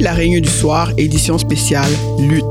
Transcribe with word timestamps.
La 0.00 0.12
Réunion 0.12 0.40
du 0.40 0.48
Soir, 0.48 0.92
édition 0.98 1.38
spéciale 1.38 1.90
Lutte. 2.18 2.44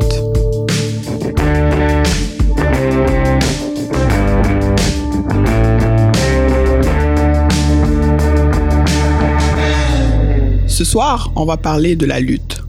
Ce 10.67 10.83
soir, 10.83 11.31
on 11.35 11.45
va 11.45 11.57
parler 11.57 11.95
de 11.95 12.05
la 12.05 12.19
lutte. 12.19 12.63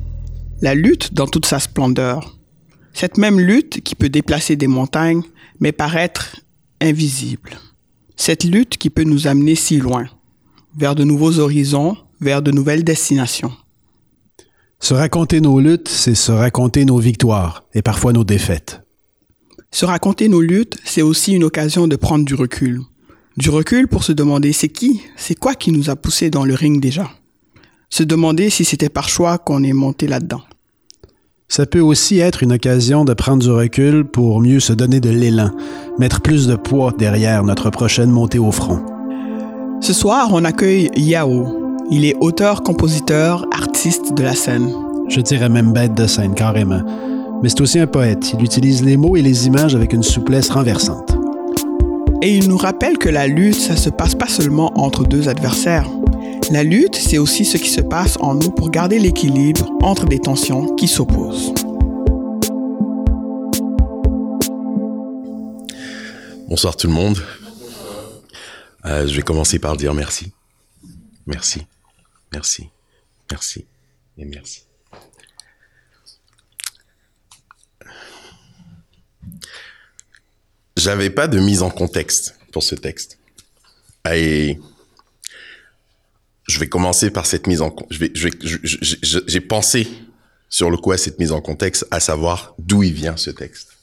La 0.61 0.75
lutte 0.75 1.14
dans 1.14 1.27
toute 1.27 1.46
sa 1.46 1.58
splendeur. 1.58 2.36
Cette 2.93 3.18
même 3.18 3.40
lutte 3.40 3.80
qui 3.82 3.95
peut 3.95 4.11
déplacer 4.11 4.56
des 4.56 4.66
montagnes, 4.66 5.22
mais 5.58 5.72
paraître 5.72 6.36
invisible. 6.82 7.58
Cette 8.16 8.45
lutte 8.45 8.77
qui 8.77 8.90
peut 8.90 9.04
nous 9.04 9.27
amener 9.27 9.54
si 9.54 9.79
loin, 9.79 10.06
vers 10.77 10.95
de 10.95 11.04
nouveaux 11.04 11.38
horizons, 11.38 11.97
vers 12.20 12.43
de 12.43 12.51
nouvelles 12.51 12.84
destinations. 12.84 13.52
Se 14.79 14.95
raconter 14.95 15.41
nos 15.41 15.59
luttes, 15.59 15.89
c'est 15.89 16.15
se 16.15 16.30
raconter 16.30 16.85
nos 16.85 16.98
victoires 16.98 17.65
et 17.75 17.83
parfois 17.83 18.12
nos 18.12 18.25
défaites. 18.25 18.83
Se 19.71 19.85
raconter 19.85 20.29
nos 20.29 20.41
luttes, 20.41 20.77
c'est 20.85 21.02
aussi 21.02 21.33
une 21.33 21.45
occasion 21.45 21.89
de 21.89 21.97
prendre 21.97 22.25
du 22.25 22.35
recul. 22.35 22.80
Du 23.37 23.51
recul 23.51 23.89
pour 23.89 24.05
se 24.05 24.12
demander 24.12 24.52
c'est 24.52 24.69
qui, 24.69 25.02
c'est 25.16 25.35
quoi 25.35 25.55
qui 25.55 25.73
nous 25.73 25.91
a 25.91 25.97
poussés 25.97 26.30
dans 26.30 26.45
le 26.45 26.55
ring 26.55 26.80
déjà. 26.80 27.11
Se 27.91 28.02
demander 28.02 28.51
si 28.51 28.65
c'était 28.65 28.89
par 28.89 29.09
choix 29.09 29.39
qu'on 29.39 29.62
est 29.62 29.73
monté 29.73 30.07
là-dedans. 30.07 30.43
Ça 31.49 31.65
peut 31.65 31.80
aussi 31.80 32.19
être 32.19 32.43
une 32.43 32.52
occasion 32.52 33.05
de 33.05 33.15
prendre 33.15 33.43
du 33.43 33.51
recul 33.51 34.05
pour 34.05 34.41
mieux 34.41 34.61
se 34.61 34.73
donner 34.73 35.01
de 35.01 35.11
l'élan, 35.11 35.51
mettre 35.99 36.21
plus 36.21 36.47
de 36.47 36.57
poids 36.57 36.93
derrière 36.97 37.45
notre 37.45 37.71
prochaine 37.71 38.11
montée 38.11 38.38
au 38.38 38.52
front. 38.52 38.85
Ce 39.80 39.93
soir, 39.93 40.29
on 40.33 40.45
accueille 40.45 40.91
Yao, 40.97 41.66
il 41.90 42.04
est 42.04 42.16
auteur, 42.20 42.62
compositeur, 42.62 43.46
artiste 43.52 44.12
de 44.15 44.23
la 44.23 44.34
scène. 44.34 44.73
Je 45.09 45.20
dirais 45.20 45.48
même 45.48 45.73
bête 45.73 45.95
de 45.95 46.06
scène, 46.06 46.34
carrément. 46.34 46.82
Mais 47.43 47.48
c'est 47.48 47.60
aussi 47.60 47.78
un 47.78 47.87
poète. 47.87 48.32
Il 48.32 48.43
utilise 48.43 48.82
les 48.82 48.96
mots 48.96 49.16
et 49.16 49.23
les 49.23 49.46
images 49.46 49.74
avec 49.74 49.93
une 49.93 50.02
souplesse 50.02 50.51
renversante. 50.51 51.16
Et 52.23 52.34
il 52.34 52.48
nous 52.48 52.56
rappelle 52.56 52.98
que 52.98 53.09
la 53.09 53.26
lutte, 53.26 53.60
ça 53.60 53.76
se 53.76 53.90
passe 53.90 54.15
pas 54.15 54.26
seulement 54.26 54.73
entre 54.74 55.04
deux 55.04 55.28
adversaires. 55.28 55.88
La 56.51 56.65
lutte, 56.65 56.96
c'est 56.96 57.18
aussi 57.18 57.45
ce 57.45 57.56
qui 57.56 57.68
se 57.68 57.80
passe 57.80 58.16
en 58.21 58.34
nous 58.34 58.50
pour 58.50 58.71
garder 58.71 58.98
l'équilibre 58.98 59.71
entre 59.82 60.06
des 60.06 60.18
tensions 60.18 60.74
qui 60.74 60.88
s'opposent. 60.88 61.52
Bonsoir 66.48 66.76
tout 66.76 66.87
le 66.87 66.93
monde. 66.93 67.19
Euh, 68.87 69.06
je 69.06 69.15
vais 69.15 69.22
commencer 69.22 69.59
par 69.59 69.76
dire 69.76 69.94
merci. 69.94 70.32
Merci. 71.26 71.66
Merci, 72.32 72.69
merci 73.31 73.66
et 74.19 74.25
merci. 74.25 74.62
J'avais 80.77 81.10
pas 81.10 81.27
de 81.27 81.38
mise 81.38 81.62
en 81.62 81.71
contexte 81.71 82.38
pour 82.53 82.62
ce 82.62 82.75
texte. 82.75 83.19
Et 84.12 84.59
je 86.47 86.60
vais 86.60 86.69
commencer 86.69 87.10
par 87.10 87.27
cette 87.27 87.47
mise 87.47 87.62
en 87.62 87.75
je 87.91 88.06
j'ai 89.27 89.41
pensé 89.41 89.88
sur 90.49 90.71
le 90.71 90.77
à 90.93 90.99
cette 90.99 91.19
mise 91.19 91.33
en 91.33 91.41
contexte, 91.41 91.87
à 91.91 91.99
savoir 91.99 92.55
d'où 92.59 92.83
il 92.83 92.93
vient 92.93 93.16
ce 93.16 93.31
texte. 93.31 93.77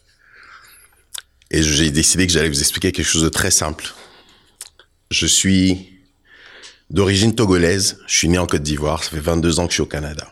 Et 1.51 1.61
j'ai 1.61 1.91
décidé 1.91 2.25
que 2.25 2.33
j'allais 2.33 2.49
vous 2.49 2.61
expliquer 2.61 2.91
quelque 2.91 3.05
chose 3.05 3.23
de 3.23 3.29
très 3.29 3.51
simple. 3.51 3.93
Je 5.11 5.27
suis 5.27 5.92
d'origine 6.93 7.33
togolaise. 7.35 7.97
Je 8.07 8.17
suis 8.17 8.29
né 8.29 8.37
en 8.37 8.45
Côte 8.47 8.61
d'Ivoire. 8.61 9.03
Ça 9.03 9.09
fait 9.09 9.19
22 9.19 9.59
ans 9.59 9.65
que 9.65 9.71
je 9.71 9.75
suis 9.75 9.81
au 9.81 9.87
Canada. 9.87 10.31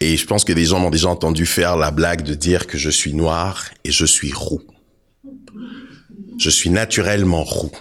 Et 0.00 0.16
je 0.16 0.26
pense 0.26 0.44
que 0.44 0.52
des 0.52 0.64
gens 0.64 0.80
m'ont 0.80 0.90
déjà 0.90 1.08
entendu 1.08 1.44
faire 1.46 1.76
la 1.76 1.90
blague 1.90 2.22
de 2.22 2.34
dire 2.34 2.66
que 2.66 2.78
je 2.78 2.90
suis 2.90 3.14
noir 3.14 3.68
et 3.84 3.92
je 3.92 4.06
suis 4.06 4.32
roux. 4.32 4.62
Je 6.38 6.50
suis 6.50 6.70
naturellement 6.70 7.44
roux. 7.44 7.72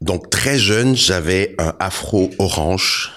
Donc 0.00 0.30
très 0.30 0.58
jeune, 0.58 0.96
j'avais 0.96 1.54
un 1.58 1.74
afro 1.78 2.30
orange. 2.38 3.12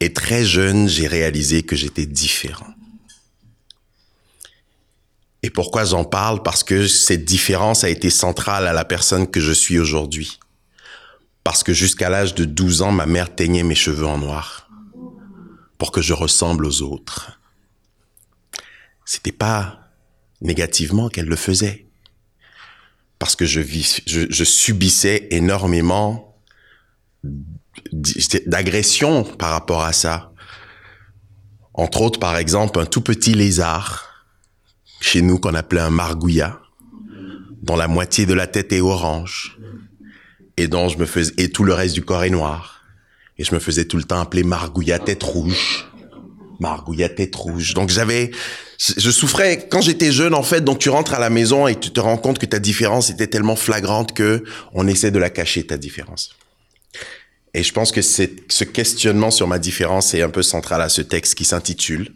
Et 0.00 0.12
très 0.12 0.44
jeune, 0.44 0.88
j'ai 0.88 1.06
réalisé 1.06 1.62
que 1.62 1.76
j'étais 1.76 2.06
différent. 2.06 2.66
Et 5.44 5.50
pourquoi 5.50 5.84
j'en 5.84 6.04
parle? 6.04 6.42
Parce 6.42 6.64
que 6.64 6.88
cette 6.88 7.24
différence 7.24 7.84
a 7.84 7.88
été 7.88 8.10
centrale 8.10 8.66
à 8.66 8.72
la 8.72 8.84
personne 8.84 9.28
que 9.28 9.40
je 9.40 9.52
suis 9.52 9.78
aujourd'hui 9.78 10.40
parce 11.44 11.62
que 11.62 11.72
jusqu'à 11.72 12.08
l'âge 12.08 12.34
de 12.34 12.44
12 12.44 12.82
ans, 12.82 12.92
ma 12.92 13.06
mère 13.06 13.34
teignait 13.34 13.62
mes 13.62 13.74
cheveux 13.74 14.06
en 14.06 14.18
noir 14.18 14.68
pour 15.78 15.90
que 15.90 16.00
je 16.00 16.12
ressemble 16.12 16.64
aux 16.64 16.82
autres. 16.82 17.40
C'était 19.04 19.32
pas 19.32 19.90
négativement 20.40 21.08
qu'elle 21.08 21.26
le 21.26 21.36
faisait, 21.36 21.86
parce 23.18 23.36
que 23.36 23.46
je, 23.46 23.60
je, 24.06 24.44
subissais 24.44 25.28
énormément 25.30 26.36
d'agressions 27.92 29.24
par 29.24 29.50
rapport 29.50 29.82
à 29.82 29.92
ça. 29.92 30.32
Entre 31.74 32.00
autres, 32.02 32.18
par 32.20 32.36
exemple, 32.36 32.80
un 32.80 32.86
tout 32.86 33.00
petit 33.00 33.34
lézard 33.34 34.26
chez 35.00 35.22
nous 35.22 35.38
qu'on 35.38 35.54
appelait 35.54 35.80
un 35.80 35.90
margouillat, 35.90 36.60
dont 37.62 37.76
la 37.76 37.88
moitié 37.88 38.26
de 38.26 38.34
la 38.34 38.46
tête 38.46 38.72
est 38.72 38.80
orange 38.80 39.58
et 40.56 40.68
dont 40.68 40.88
je 40.88 40.98
me 40.98 41.06
faisais 41.06 41.32
et 41.38 41.50
tout 41.50 41.64
le 41.64 41.72
reste 41.72 41.94
du 41.94 42.02
corps 42.02 42.24
est 42.24 42.30
noir. 42.30 42.82
Et 43.38 43.44
je 43.44 43.54
me 43.54 43.60
faisais 43.60 43.84
tout 43.86 43.96
le 43.96 44.04
temps 44.04 44.20
appeler 44.20 44.42
Margouilla 44.42 44.98
tête 44.98 45.22
rouge. 45.22 45.88
Margouilla 46.60 47.08
tête 47.08 47.34
rouge. 47.34 47.74
Donc 47.74 47.90
j'avais 47.90 48.30
je 48.78 49.10
souffrais 49.10 49.68
quand 49.68 49.80
j'étais 49.80 50.12
jeune 50.12 50.34
en 50.34 50.42
fait. 50.42 50.62
Donc 50.62 50.78
tu 50.78 50.90
rentres 50.90 51.14
à 51.14 51.20
la 51.20 51.30
maison 51.30 51.66
et 51.66 51.78
tu 51.78 51.90
te 51.90 52.00
rends 52.00 52.18
compte 52.18 52.38
que 52.38 52.46
ta 52.46 52.58
différence 52.58 53.10
était 53.10 53.26
tellement 53.26 53.56
flagrante 53.56 54.12
que 54.12 54.44
on 54.74 54.86
essaie 54.86 55.10
de 55.10 55.18
la 55.18 55.30
cacher 55.30 55.66
ta 55.66 55.76
différence. 55.76 56.36
Et 57.54 57.62
je 57.62 57.72
pense 57.72 57.92
que 57.92 58.02
c'est 58.02 58.50
ce 58.50 58.64
questionnement 58.64 59.30
sur 59.30 59.46
ma 59.46 59.58
différence 59.58 60.14
est 60.14 60.22
un 60.22 60.30
peu 60.30 60.42
central 60.42 60.80
à 60.80 60.88
ce 60.88 61.02
texte 61.02 61.34
qui 61.34 61.44
s'intitule 61.44 62.12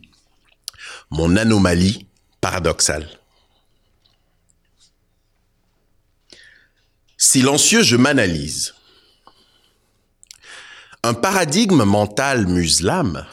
Mon 1.10 1.36
anomalie 1.36 2.06
paradoxale 2.40 3.08
Silencieux, 7.18 7.82
je 7.82 7.96
m'analyse. 7.96 8.74
Un 11.02 11.14
paradigme 11.14 11.84
mental 11.84 12.46
musulman 12.46 13.24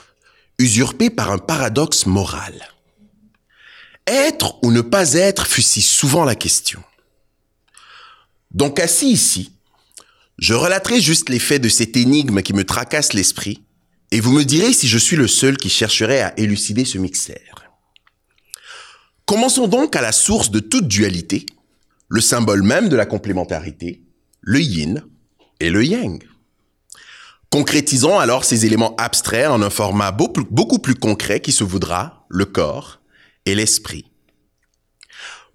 usurpé 0.57 1.09
par 1.09 1.31
un 1.31 1.37
paradoxe 1.37 2.05
moral. 2.05 2.69
Être 4.07 4.63
ou 4.63 4.71
ne 4.71 4.81
pas 4.81 5.13
être 5.13 5.47
fut 5.47 5.61
si 5.61 5.81
souvent 5.81 6.23
la 6.23 6.35
question. 6.35 6.81
Donc 8.51 8.79
assis 8.79 9.09
ici, 9.09 9.51
je 10.37 10.53
relaterai 10.53 11.01
juste 11.01 11.29
les 11.29 11.39
faits 11.39 11.61
de 11.61 11.69
cette 11.69 11.97
énigme 11.97 12.41
qui 12.41 12.53
me 12.53 12.63
tracasse 12.63 13.13
l'esprit, 13.13 13.63
et 14.11 14.19
vous 14.19 14.31
me 14.31 14.43
direz 14.43 14.73
si 14.73 14.87
je 14.87 14.97
suis 14.97 15.15
le 15.15 15.27
seul 15.27 15.57
qui 15.57 15.69
chercherait 15.69 16.21
à 16.21 16.39
élucider 16.39 16.85
ce 16.85 16.97
mystère. 16.97 17.69
Commençons 19.25 19.67
donc 19.67 19.95
à 19.95 20.01
la 20.01 20.11
source 20.11 20.51
de 20.51 20.59
toute 20.59 20.87
dualité, 20.87 21.45
le 22.13 22.21
symbole 22.21 22.61
même 22.61 22.89
de 22.89 22.95
la 22.95 23.07
complémentarité, 23.07 24.03
le 24.41 24.61
yin 24.61 25.03
et 25.59 25.71
le 25.71 25.83
yang. 25.83 26.23
Concrétisons 27.49 28.19
alors 28.19 28.45
ces 28.45 28.67
éléments 28.67 28.95
abstraits 28.97 29.47
en 29.47 29.63
un 29.63 29.71
format 29.71 30.11
beaucoup 30.11 30.77
plus 30.77 30.93
concret 30.93 31.39
qui 31.39 31.51
se 31.51 31.63
voudra 31.63 32.27
le 32.29 32.45
corps 32.45 33.01
et 33.47 33.55
l'esprit. 33.55 34.11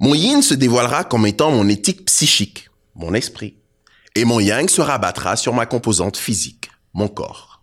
Mon 0.00 0.16
yin 0.16 0.42
se 0.42 0.54
dévoilera 0.54 1.04
comme 1.04 1.28
étant 1.28 1.52
mon 1.52 1.68
éthique 1.68 2.06
psychique, 2.06 2.70
mon 2.96 3.14
esprit, 3.14 3.54
et 4.16 4.24
mon 4.24 4.40
yang 4.40 4.68
se 4.68 4.80
rabattra 4.80 5.36
sur 5.36 5.54
ma 5.54 5.64
composante 5.64 6.16
physique, 6.16 6.72
mon 6.92 7.06
corps. 7.06 7.62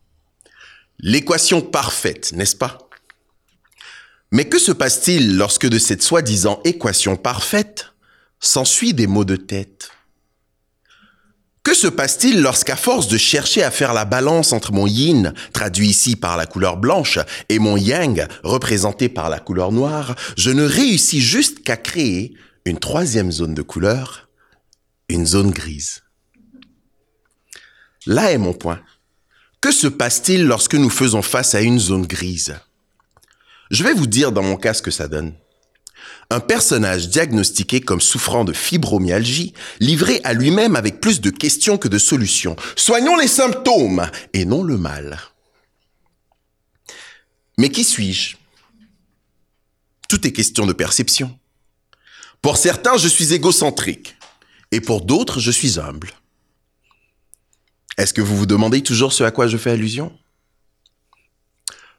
L'équation 0.99 1.59
parfaite, 1.59 2.31
n'est-ce 2.31 2.55
pas? 2.55 2.77
Mais 4.31 4.47
que 4.47 4.57
se 4.57 4.71
passe-t-il 4.71 5.35
lorsque 5.35 5.67
de 5.67 5.79
cette 5.79 6.01
soi-disant 6.01 6.61
équation 6.63 7.17
parfaite, 7.17 7.91
s'ensuit 8.39 8.93
des 8.93 9.07
maux 9.07 9.25
de 9.25 9.35
tête. 9.35 9.91
Que 11.65 11.73
se 11.73 11.87
passe-t-il 11.87 12.41
lorsqu'à 12.41 12.75
force 12.75 13.07
de 13.07 13.17
chercher 13.17 13.63
à 13.63 13.71
faire 13.71 13.93
la 13.93 14.05
balance 14.05 14.53
entre 14.53 14.71
mon 14.71 14.85
yin, 14.85 15.33
traduit 15.51 15.87
ici 15.87 16.15
par 16.15 16.37
la 16.37 16.45
couleur 16.45 16.77
blanche, 16.77 17.17
et 17.49 17.57
mon 17.57 17.75
yang, 17.75 18.27
représenté 18.43 19.09
par 19.09 19.31
la 19.31 19.39
couleur 19.39 19.71
noire, 19.71 20.15
je 20.37 20.51
ne 20.51 20.63
réussis 20.63 21.21
juste 21.21 21.63
qu'à 21.63 21.75
créer 21.75 22.35
une 22.65 22.77
troisième 22.77 23.31
zone 23.31 23.55
de 23.55 23.63
couleur, 23.63 24.29
une 25.09 25.25
zone 25.25 25.49
grise. 25.49 26.03
Là 28.05 28.31
est 28.31 28.37
mon 28.37 28.53
point. 28.53 28.79
Que 29.59 29.71
se 29.71 29.87
passe-t-il 29.87 30.45
lorsque 30.45 30.75
nous 30.75 30.91
faisons 30.91 31.23
face 31.23 31.55
à 31.55 31.61
une 31.61 31.79
zone 31.79 32.05
grise? 32.05 32.55
Je 33.71 33.83
vais 33.83 33.93
vous 33.93 34.05
dire 34.05 34.31
dans 34.31 34.43
mon 34.43 34.57
cas 34.57 34.75
ce 34.75 34.83
que 34.83 34.91
ça 34.91 35.07
donne 35.07 35.33
un 36.29 36.39
personnage 36.39 37.09
diagnostiqué 37.09 37.81
comme 37.81 38.01
souffrant 38.01 38.43
de 38.43 38.53
fibromyalgie, 38.53 39.53
livré 39.79 40.21
à 40.23 40.33
lui-même 40.33 40.75
avec 40.75 40.99
plus 40.99 41.21
de 41.21 41.29
questions 41.29 41.77
que 41.77 41.87
de 41.87 41.97
solutions. 41.97 42.55
Soignons 42.75 43.17
les 43.17 43.27
symptômes 43.27 44.09
et 44.33 44.45
non 44.45 44.63
le 44.63 44.77
mal. 44.77 45.19
Mais 47.57 47.69
qui 47.69 47.83
suis-je? 47.83 48.35
Tout 50.09 50.27
est 50.27 50.33
question 50.33 50.65
de 50.65 50.73
perception. 50.73 51.37
Pour 52.41 52.57
certains, 52.57 52.97
je 52.97 53.07
suis 53.07 53.33
égocentrique, 53.33 54.15
et 54.71 54.81
pour 54.81 55.01
d'autres, 55.01 55.39
je 55.39 55.51
suis 55.51 55.79
humble. 55.79 56.11
Est-ce 57.97 58.13
que 58.13 58.21
vous 58.21 58.37
vous 58.37 58.45
demandez 58.45 58.83
toujours 58.83 59.13
ce 59.13 59.23
à 59.23 59.31
quoi 59.31 59.47
je 59.47 59.57
fais 59.57 59.71
allusion? 59.71 60.15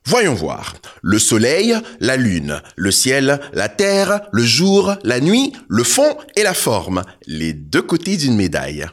Voyons 0.08 0.34
voir. 0.34 0.76
Le 1.02 1.18
soleil, 1.18 1.76
la 1.98 2.16
lune, 2.16 2.62
le 2.76 2.92
ciel, 2.92 3.40
la 3.52 3.68
terre, 3.68 4.20
le 4.30 4.44
jour, 4.44 4.94
la 5.02 5.18
nuit, 5.18 5.52
le 5.66 5.82
fond 5.82 6.16
et 6.36 6.44
la 6.44 6.54
forme, 6.54 7.02
les 7.26 7.52
deux 7.52 7.82
côtés 7.82 8.16
d'une 8.16 8.36
médaille. 8.36 8.86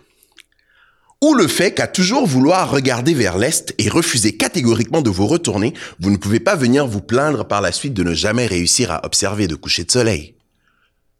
Ou 1.21 1.35
le 1.35 1.47
fait 1.47 1.71
qu'à 1.71 1.85
toujours 1.85 2.25
vouloir 2.25 2.71
regarder 2.71 3.13
vers 3.13 3.37
l'Est 3.37 3.75
et 3.77 3.89
refuser 3.89 4.35
catégoriquement 4.37 5.03
de 5.03 5.11
vous 5.11 5.27
retourner, 5.27 5.75
vous 5.99 6.09
ne 6.09 6.17
pouvez 6.17 6.39
pas 6.39 6.55
venir 6.55 6.87
vous 6.87 6.99
plaindre 6.99 7.47
par 7.47 7.61
la 7.61 7.71
suite 7.71 7.93
de 7.93 8.03
ne 8.03 8.15
jamais 8.15 8.47
réussir 8.47 8.91
à 8.91 9.05
observer 9.05 9.47
de 9.47 9.55
coucher 9.55 9.83
de 9.83 9.91
soleil. 9.91 10.35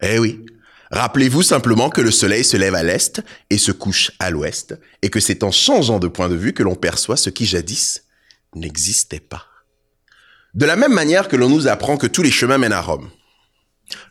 Eh 0.01 0.17
oui. 0.17 0.43
Rappelez-vous 0.89 1.43
simplement 1.43 1.89
que 1.89 2.01
le 2.01 2.11
soleil 2.11 2.43
se 2.43 2.57
lève 2.57 2.75
à 2.75 2.83
l'Est 2.83 3.21
et 3.51 3.59
se 3.59 3.71
couche 3.71 4.11
à 4.17 4.31
l'Ouest, 4.31 4.75
et 5.03 5.09
que 5.09 5.19
c'est 5.19 5.43
en 5.43 5.51
changeant 5.51 5.99
de 5.99 6.07
point 6.07 6.29
de 6.29 6.35
vue 6.35 6.53
que 6.53 6.63
l'on 6.63 6.75
perçoit 6.75 7.17
ce 7.17 7.29
qui 7.29 7.45
jadis 7.45 8.03
n'existait 8.55 9.19
pas. 9.19 9.52
De 10.53 10.65
la 10.65 10.75
même 10.75 10.93
manière 10.93 11.27
que 11.27 11.35
l'on 11.35 11.49
nous 11.49 11.67
apprend 11.67 11.97
que 11.97 12.07
tous 12.07 12.21
les 12.21 12.31
chemins 12.31 12.57
mènent 12.57 12.73
à 12.73 12.81
Rome. 12.81 13.09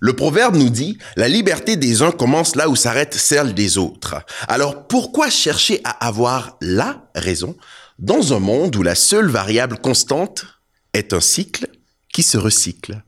Le 0.01 0.15
proverbe 0.15 0.57
nous 0.57 0.71
dit, 0.71 0.99
la 1.17 1.29
liberté 1.29 1.77
des 1.77 2.03
uns 2.03 2.13
commence 2.13 2.57
là 2.57 2.69
où 2.69 2.77
s'arrête 2.77 3.15
celle 3.15 3.55
des 3.55 3.79
autres. 3.79 4.17
Alors 4.49 4.87
pourquoi 4.87 5.31
chercher 5.31 5.81
à 5.85 5.91
avoir 6.07 6.57
la 6.61 7.09
raison 7.15 7.57
dans 7.99 8.33
un 8.33 8.39
monde 8.39 8.75
où 8.77 8.83
la 8.83 8.95
seule 8.95 9.29
variable 9.29 9.79
constante 9.79 10.45
est 10.93 11.13
un 11.13 11.21
cycle 11.21 11.69
qui 12.13 12.23
se 12.23 12.37
recycle? 12.37 13.03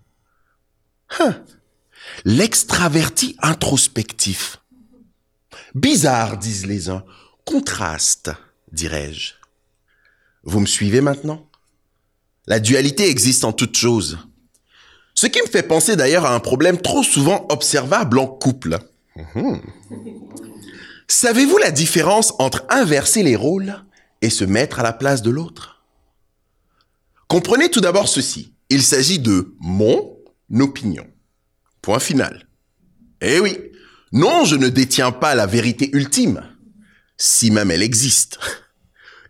Hein? 1.19 1.43
L'extraverti 2.25 3.37
introspectif. 3.43 4.59
Bizarre, 5.75 6.39
disent 6.39 6.67
les 6.67 6.89
uns. 6.89 7.05
Contraste, 7.45 8.31
dirais-je. 8.73 9.33
Vous 10.45 10.61
me 10.61 10.67
suivez 10.67 11.01
maintenant? 11.01 11.49
La 12.46 12.61
dualité 12.61 13.08
existe 13.08 13.44
en 13.44 13.52
toute 13.52 13.76
chose. 13.76 14.19
Ce 15.14 15.26
qui 15.26 15.41
me 15.41 15.46
fait 15.46 15.62
penser 15.62 15.96
d'ailleurs 15.96 16.26
à 16.26 16.35
un 16.35 16.41
problème 16.41 16.81
trop 16.81 17.02
souvent 17.02 17.46
observable 17.50 18.19
en 18.19 18.26
couple. 18.26 18.79
Savez-vous 21.08 21.58
la 21.58 21.70
différence 21.70 22.35
entre 22.38 22.64
inverser 22.69 23.23
les 23.23 23.37
rôles 23.37 23.85
et 24.23 24.31
se 24.31 24.44
mettre 24.44 24.81
à 24.81 24.82
la 24.82 24.93
place 24.93 25.23
de 25.23 25.31
l'autre? 25.31 25.82
Comprenez 27.29 27.70
tout 27.70 27.81
d'abord 27.81 28.08
ceci. 28.08 28.55
Il 28.70 28.82
s'agit 28.82 29.19
de 29.19 29.55
mon 29.61 30.17
opinion. 30.61 31.06
Point 31.82 32.00
final. 32.00 32.49
Eh 33.20 33.40
oui, 33.40 33.58
non, 34.12 34.44
je 34.44 34.56
ne 34.56 34.69
détiens 34.69 35.12
pas 35.12 35.35
la 35.35 35.47
vérité 35.47 35.90
ultime, 35.93 36.43
si 37.17 37.50
même 37.50 37.70
elle 37.70 37.82
existe. 37.82 38.38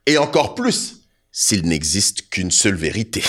Et 0.06 0.19
encore 0.19 0.55
plus, 0.55 1.04
s'il 1.36 1.66
n'existe 1.66 2.31
qu'une 2.31 2.52
seule 2.52 2.76
vérité. 2.76 3.25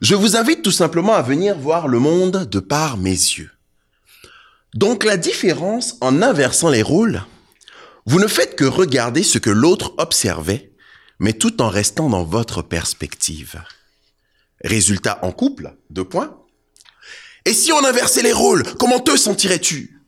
Je 0.00 0.14
vous 0.14 0.34
invite 0.34 0.62
tout 0.62 0.72
simplement 0.72 1.12
à 1.12 1.20
venir 1.20 1.58
voir 1.58 1.88
le 1.88 1.98
monde 1.98 2.48
de 2.48 2.58
par 2.58 2.96
mes 2.96 3.10
yeux. 3.10 3.50
Donc 4.74 5.04
la 5.04 5.18
différence 5.18 5.96
en 6.00 6.22
inversant 6.22 6.70
les 6.70 6.80
rôles, 6.80 7.22
vous 8.06 8.18
ne 8.18 8.26
faites 8.26 8.56
que 8.56 8.64
regarder 8.64 9.22
ce 9.22 9.36
que 9.36 9.50
l'autre 9.50 9.92
observait, 9.98 10.72
mais 11.18 11.34
tout 11.34 11.60
en 11.60 11.68
restant 11.68 12.08
dans 12.08 12.24
votre 12.24 12.62
perspective. 12.62 13.62
Résultat 14.64 15.18
en 15.22 15.32
couple, 15.32 15.76
deux 15.90 16.04
points. 16.04 16.38
Et 17.44 17.52
si 17.52 17.72
on 17.72 17.84
inversait 17.84 18.22
les 18.22 18.32
rôles, 18.32 18.64
comment 18.78 19.00
te 19.00 19.18
sentirais-tu? 19.18 20.00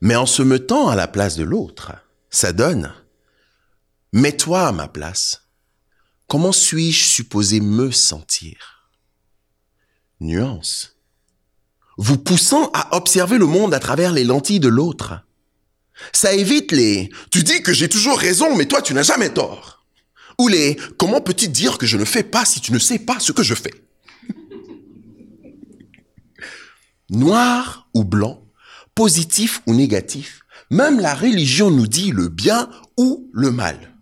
Mais 0.00 0.16
en 0.16 0.26
se 0.26 0.42
mettant 0.42 0.88
à 0.88 0.96
la 0.96 1.06
place 1.06 1.36
de 1.36 1.44
l'autre, 1.44 1.92
ça 2.30 2.52
donne 2.52 2.92
Mets-toi 4.14 4.68
à 4.68 4.70
ma 4.70 4.86
place. 4.86 5.42
Comment 6.28 6.52
suis-je 6.52 7.04
supposé 7.04 7.58
me 7.58 7.90
sentir? 7.90 8.88
Nuance. 10.20 11.00
Vous 11.98 12.16
poussant 12.16 12.70
à 12.74 12.94
observer 12.94 13.38
le 13.38 13.46
monde 13.46 13.74
à 13.74 13.80
travers 13.80 14.12
les 14.12 14.22
lentilles 14.22 14.60
de 14.60 14.68
l'autre. 14.68 15.26
Ça 16.12 16.32
évite 16.32 16.70
les⁇ 16.70 17.06
tu 17.32 17.42
dis 17.42 17.60
que 17.60 17.72
j'ai 17.72 17.88
toujours 17.88 18.16
raison, 18.16 18.54
mais 18.54 18.66
toi 18.66 18.80
tu 18.82 18.94
n'as 18.94 19.02
jamais 19.02 19.30
tort⁇ 19.30 19.84
ou 20.38 20.46
les⁇ 20.46 20.74
comment 20.96 21.20
peux-tu 21.20 21.48
dire 21.48 21.76
que 21.76 21.86
je 21.86 21.96
ne 21.96 22.04
fais 22.04 22.22
pas 22.22 22.44
si 22.44 22.60
tu 22.60 22.72
ne 22.72 22.78
sais 22.78 23.00
pas 23.00 23.18
ce 23.18 23.32
que 23.32 23.42
je 23.42 23.56
fais?⁇ 23.56 23.74
Noir 27.10 27.88
ou 27.94 28.04
blanc, 28.04 28.46
positif 28.94 29.60
ou 29.66 29.74
négatif, 29.74 30.42
même 30.70 31.00
la 31.00 31.16
religion 31.16 31.72
nous 31.72 31.88
dit 31.88 32.12
le 32.12 32.28
bien 32.28 32.70
ou 32.96 33.28
le 33.32 33.50
mal. 33.50 33.93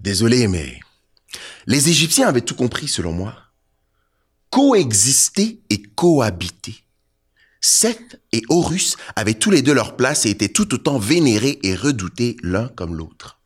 Désolé, 0.00 0.46
mais 0.46 0.80
les 1.66 1.88
Égyptiens 1.88 2.28
avaient 2.28 2.40
tout 2.40 2.54
compris 2.54 2.88
selon 2.88 3.12
moi. 3.12 3.34
Coexister 4.50 5.60
et 5.70 5.82
cohabiter. 5.82 6.76
Seth 7.60 8.20
et 8.32 8.42
Horus 8.48 8.96
avaient 9.16 9.34
tous 9.34 9.50
les 9.50 9.62
deux 9.62 9.74
leur 9.74 9.96
place 9.96 10.24
et 10.24 10.30
étaient 10.30 10.48
tout 10.48 10.72
autant 10.72 10.98
vénérés 10.98 11.58
et 11.62 11.74
redoutés 11.74 12.36
l'un 12.42 12.68
comme 12.68 12.96
l'autre. 12.96 13.40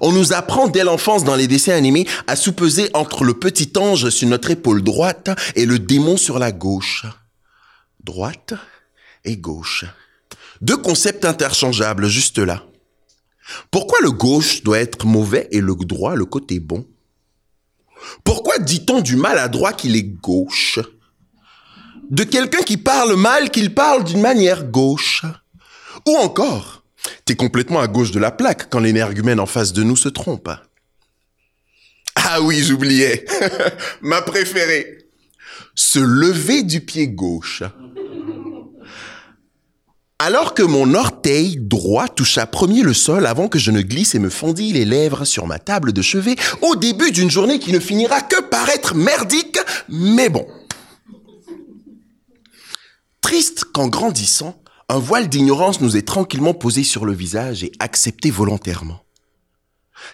On 0.00 0.10
nous 0.10 0.32
apprend 0.32 0.68
dès 0.68 0.84
l'enfance 0.84 1.22
dans 1.22 1.36
les 1.36 1.46
dessins 1.46 1.74
animés 1.74 2.06
à 2.26 2.34
soupeser 2.34 2.90
entre 2.94 3.24
le 3.24 3.34
petit 3.34 3.72
ange 3.76 4.10
sur 4.10 4.28
notre 4.28 4.50
épaule 4.50 4.82
droite 4.82 5.30
et 5.54 5.66
le 5.66 5.78
démon 5.78 6.16
sur 6.16 6.38
la 6.38 6.50
gauche. 6.50 7.06
Droite 8.02 8.54
et 9.24 9.36
gauche. 9.36 9.84
Deux 10.60 10.78
concepts 10.78 11.24
interchangeables 11.24 12.08
juste 12.08 12.38
là. 12.38 12.64
Pourquoi 13.70 13.98
le 14.02 14.10
gauche 14.10 14.62
doit 14.62 14.78
être 14.78 15.06
mauvais 15.06 15.48
et 15.50 15.60
le 15.60 15.74
droit 15.74 16.14
le 16.14 16.24
côté 16.24 16.60
bon? 16.60 16.86
Pourquoi 18.24 18.58
dit-on 18.58 19.00
du 19.00 19.16
mal 19.16 19.38
à 19.38 19.48
droit 19.48 19.72
qu'il 19.72 19.96
est 19.96 20.02
gauche? 20.02 20.78
De 22.10 22.24
quelqu'un 22.24 22.62
qui 22.62 22.76
parle 22.76 23.14
mal 23.16 23.50
qu'il 23.50 23.74
parle 23.74 24.04
d'une 24.04 24.20
manière 24.20 24.64
gauche? 24.64 25.24
Ou 26.06 26.16
encore, 26.16 26.84
t'es 27.24 27.36
complètement 27.36 27.80
à 27.80 27.88
gauche 27.88 28.10
de 28.10 28.18
la 28.18 28.30
plaque 28.30 28.68
quand 28.70 28.80
l'énergumène 28.80 29.40
en 29.40 29.46
face 29.46 29.72
de 29.72 29.82
nous 29.82 29.96
se 29.96 30.08
trompe. 30.08 30.50
Ah 32.16 32.40
oui, 32.42 32.62
j'oubliais. 32.62 33.24
Ma 34.02 34.22
préférée. 34.22 34.98
Se 35.74 35.98
lever 35.98 36.62
du 36.62 36.80
pied 36.80 37.08
gauche. 37.08 37.62
Alors 40.24 40.54
que 40.54 40.62
mon 40.62 40.94
orteil 40.94 41.56
droit 41.58 42.06
toucha 42.06 42.46
premier 42.46 42.82
le 42.82 42.94
sol 42.94 43.26
avant 43.26 43.48
que 43.48 43.58
je 43.58 43.72
ne 43.72 43.82
glisse 43.82 44.14
et 44.14 44.20
me 44.20 44.30
fondis 44.30 44.72
les 44.72 44.84
lèvres 44.84 45.24
sur 45.24 45.48
ma 45.48 45.58
table 45.58 45.92
de 45.92 46.00
chevet 46.00 46.36
au 46.60 46.76
début 46.76 47.10
d'une 47.10 47.28
journée 47.28 47.58
qui 47.58 47.72
ne 47.72 47.80
finira 47.80 48.20
que 48.20 48.40
par 48.40 48.68
être 48.68 48.94
merdique, 48.94 49.58
mais 49.88 50.28
bon. 50.28 50.46
Triste 53.20 53.64
qu'en 53.64 53.88
grandissant, 53.88 54.62
un 54.88 55.00
voile 55.00 55.28
d'ignorance 55.28 55.80
nous 55.80 55.96
est 55.96 56.06
tranquillement 56.06 56.54
posé 56.54 56.84
sur 56.84 57.04
le 57.04 57.14
visage 57.14 57.64
et 57.64 57.72
accepté 57.80 58.30
volontairement. 58.30 59.00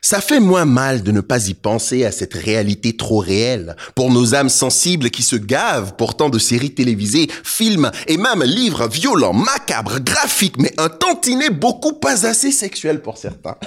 Ça 0.01 0.21
fait 0.21 0.41
moins 0.41 0.65
mal 0.65 1.03
de 1.03 1.13
ne 1.13 1.21
pas 1.21 1.49
y 1.49 1.55
penser 1.55 2.05
à 2.05 2.13
cette 2.13 2.35
réalité 2.35 2.97
trop 2.97 3.19
réelle 3.19 3.77
pour 3.95 4.11
nos 4.11 4.35
âmes 4.35 4.49
sensibles 4.49 5.11
qui 5.11 5.23
se 5.23 5.37
gavent 5.37 5.95
pourtant 5.97 6.29
de 6.29 6.39
séries 6.39 6.75
télévisées, 6.75 7.29
films 7.45 7.91
et 8.07 8.17
même 8.17 8.43
livres 8.43 8.89
violents, 8.89 9.33
macabres, 9.33 10.01
graphiques, 10.01 10.59
mais 10.59 10.73
un 10.79 10.89
tantinet 10.89 11.51
beaucoup 11.51 11.95
pas 11.95 12.27
assez 12.27 12.53
sexuel 12.53 13.03
pour 13.03 13.19
certains. 13.19 13.57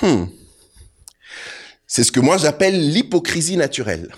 Hmm. 0.00 0.24
C'est 1.86 2.02
ce 2.02 2.10
que 2.10 2.18
moi 2.18 2.36
j'appelle 2.36 2.90
l'hypocrisie 2.90 3.56
naturelle. 3.56 4.08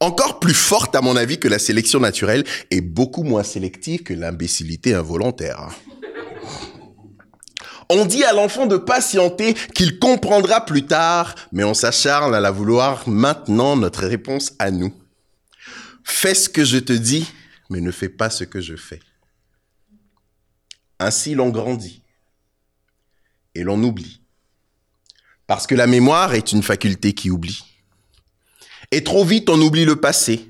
Encore 0.00 0.40
plus 0.40 0.54
forte 0.54 0.96
à 0.96 1.02
mon 1.02 1.14
avis 1.14 1.38
que 1.38 1.46
la 1.46 1.58
sélection 1.58 2.00
naturelle 2.00 2.42
et 2.70 2.80
beaucoup 2.80 3.22
moins 3.22 3.44
sélective 3.44 4.02
que 4.02 4.14
l'imbécilité 4.14 4.94
involontaire. 4.94 5.68
On 7.92 8.04
dit 8.04 8.22
à 8.22 8.32
l'enfant 8.32 8.66
de 8.66 8.76
patienter 8.76 9.54
qu'il 9.74 9.98
comprendra 9.98 10.64
plus 10.64 10.86
tard, 10.86 11.34
mais 11.50 11.64
on 11.64 11.74
s'acharne 11.74 12.32
à 12.36 12.38
la 12.38 12.52
vouloir 12.52 13.08
maintenant 13.08 13.76
notre 13.76 14.06
réponse 14.06 14.52
à 14.60 14.70
nous. 14.70 14.94
Fais 16.04 16.34
ce 16.34 16.48
que 16.48 16.64
je 16.64 16.78
te 16.78 16.92
dis, 16.92 17.28
mais 17.68 17.80
ne 17.80 17.90
fais 17.90 18.08
pas 18.08 18.30
ce 18.30 18.44
que 18.44 18.60
je 18.60 18.76
fais. 18.76 19.00
Ainsi 21.00 21.34
l'on 21.34 21.48
grandit 21.48 22.04
et 23.56 23.64
l'on 23.64 23.82
oublie. 23.82 24.20
Parce 25.48 25.66
que 25.66 25.74
la 25.74 25.88
mémoire 25.88 26.34
est 26.34 26.52
une 26.52 26.62
faculté 26.62 27.12
qui 27.12 27.28
oublie. 27.28 27.64
Et 28.92 29.02
trop 29.02 29.24
vite 29.24 29.50
on 29.50 29.60
oublie 29.60 29.84
le 29.84 29.96
passé, 29.96 30.48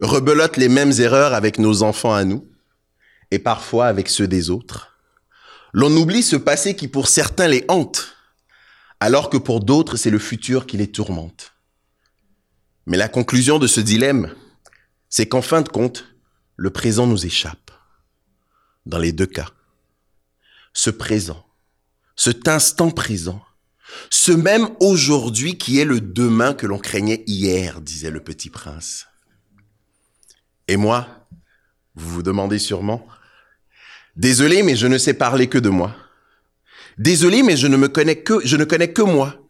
rebelote 0.00 0.56
les 0.56 0.70
mêmes 0.70 0.92
erreurs 0.98 1.34
avec 1.34 1.58
nos 1.58 1.82
enfants 1.82 2.14
à 2.14 2.24
nous, 2.24 2.48
et 3.30 3.38
parfois 3.38 3.86
avec 3.86 4.08
ceux 4.08 4.26
des 4.26 4.48
autres. 4.48 4.90
L'on 5.72 5.94
oublie 5.96 6.22
ce 6.22 6.36
passé 6.36 6.74
qui 6.74 6.88
pour 6.88 7.08
certains 7.08 7.48
les 7.48 7.64
hante. 7.68 8.16
alors 9.02 9.30
que 9.30 9.38
pour 9.38 9.60
d'autres, 9.60 9.96
c'est 9.96 10.10
le 10.10 10.18
futur 10.18 10.66
qui 10.66 10.76
les 10.76 10.90
tourmente. 10.90 11.54
Mais 12.86 12.98
la 12.98 13.08
conclusion 13.08 13.58
de 13.58 13.66
ce 13.66 13.80
dilemme, 13.80 14.34
c'est 15.08 15.26
qu'en 15.26 15.40
fin 15.40 15.62
de 15.62 15.68
compte, 15.70 16.04
le 16.56 16.70
présent 16.70 17.06
nous 17.06 17.24
échappe. 17.24 17.70
Dans 18.84 18.98
les 18.98 19.12
deux 19.12 19.26
cas. 19.26 19.48
Ce 20.74 20.90
présent, 20.90 21.46
cet 22.14 22.46
instant 22.46 22.90
présent, 22.90 23.42
ce 24.10 24.32
même 24.32 24.68
aujourd'hui 24.80 25.56
qui 25.56 25.78
est 25.78 25.84
le 25.84 26.00
demain 26.00 26.52
que 26.52 26.66
l'on 26.66 26.78
craignait 26.78 27.24
hier, 27.26 27.80
disait 27.80 28.10
le 28.10 28.22
petit 28.22 28.50
prince. 28.50 29.06
Et 30.68 30.76
moi, 30.76 31.08
vous 31.94 32.10
vous 32.10 32.22
demandez 32.22 32.58
sûrement, 32.58 33.06
désolé, 34.16 34.62
mais 34.62 34.76
je 34.76 34.86
ne 34.86 34.98
sais 34.98 35.14
parler 35.14 35.48
que 35.48 35.58
de 35.58 35.68
moi. 35.68 35.94
Désolé, 36.98 37.42
mais 37.42 37.56
je 37.56 37.66
ne 37.66 37.76
me 37.76 37.88
connais 37.88 38.22
que, 38.22 38.40
je 38.44 38.56
ne 38.56 38.64
connais 38.64 38.92
que 38.92 39.02
moi. 39.02 39.48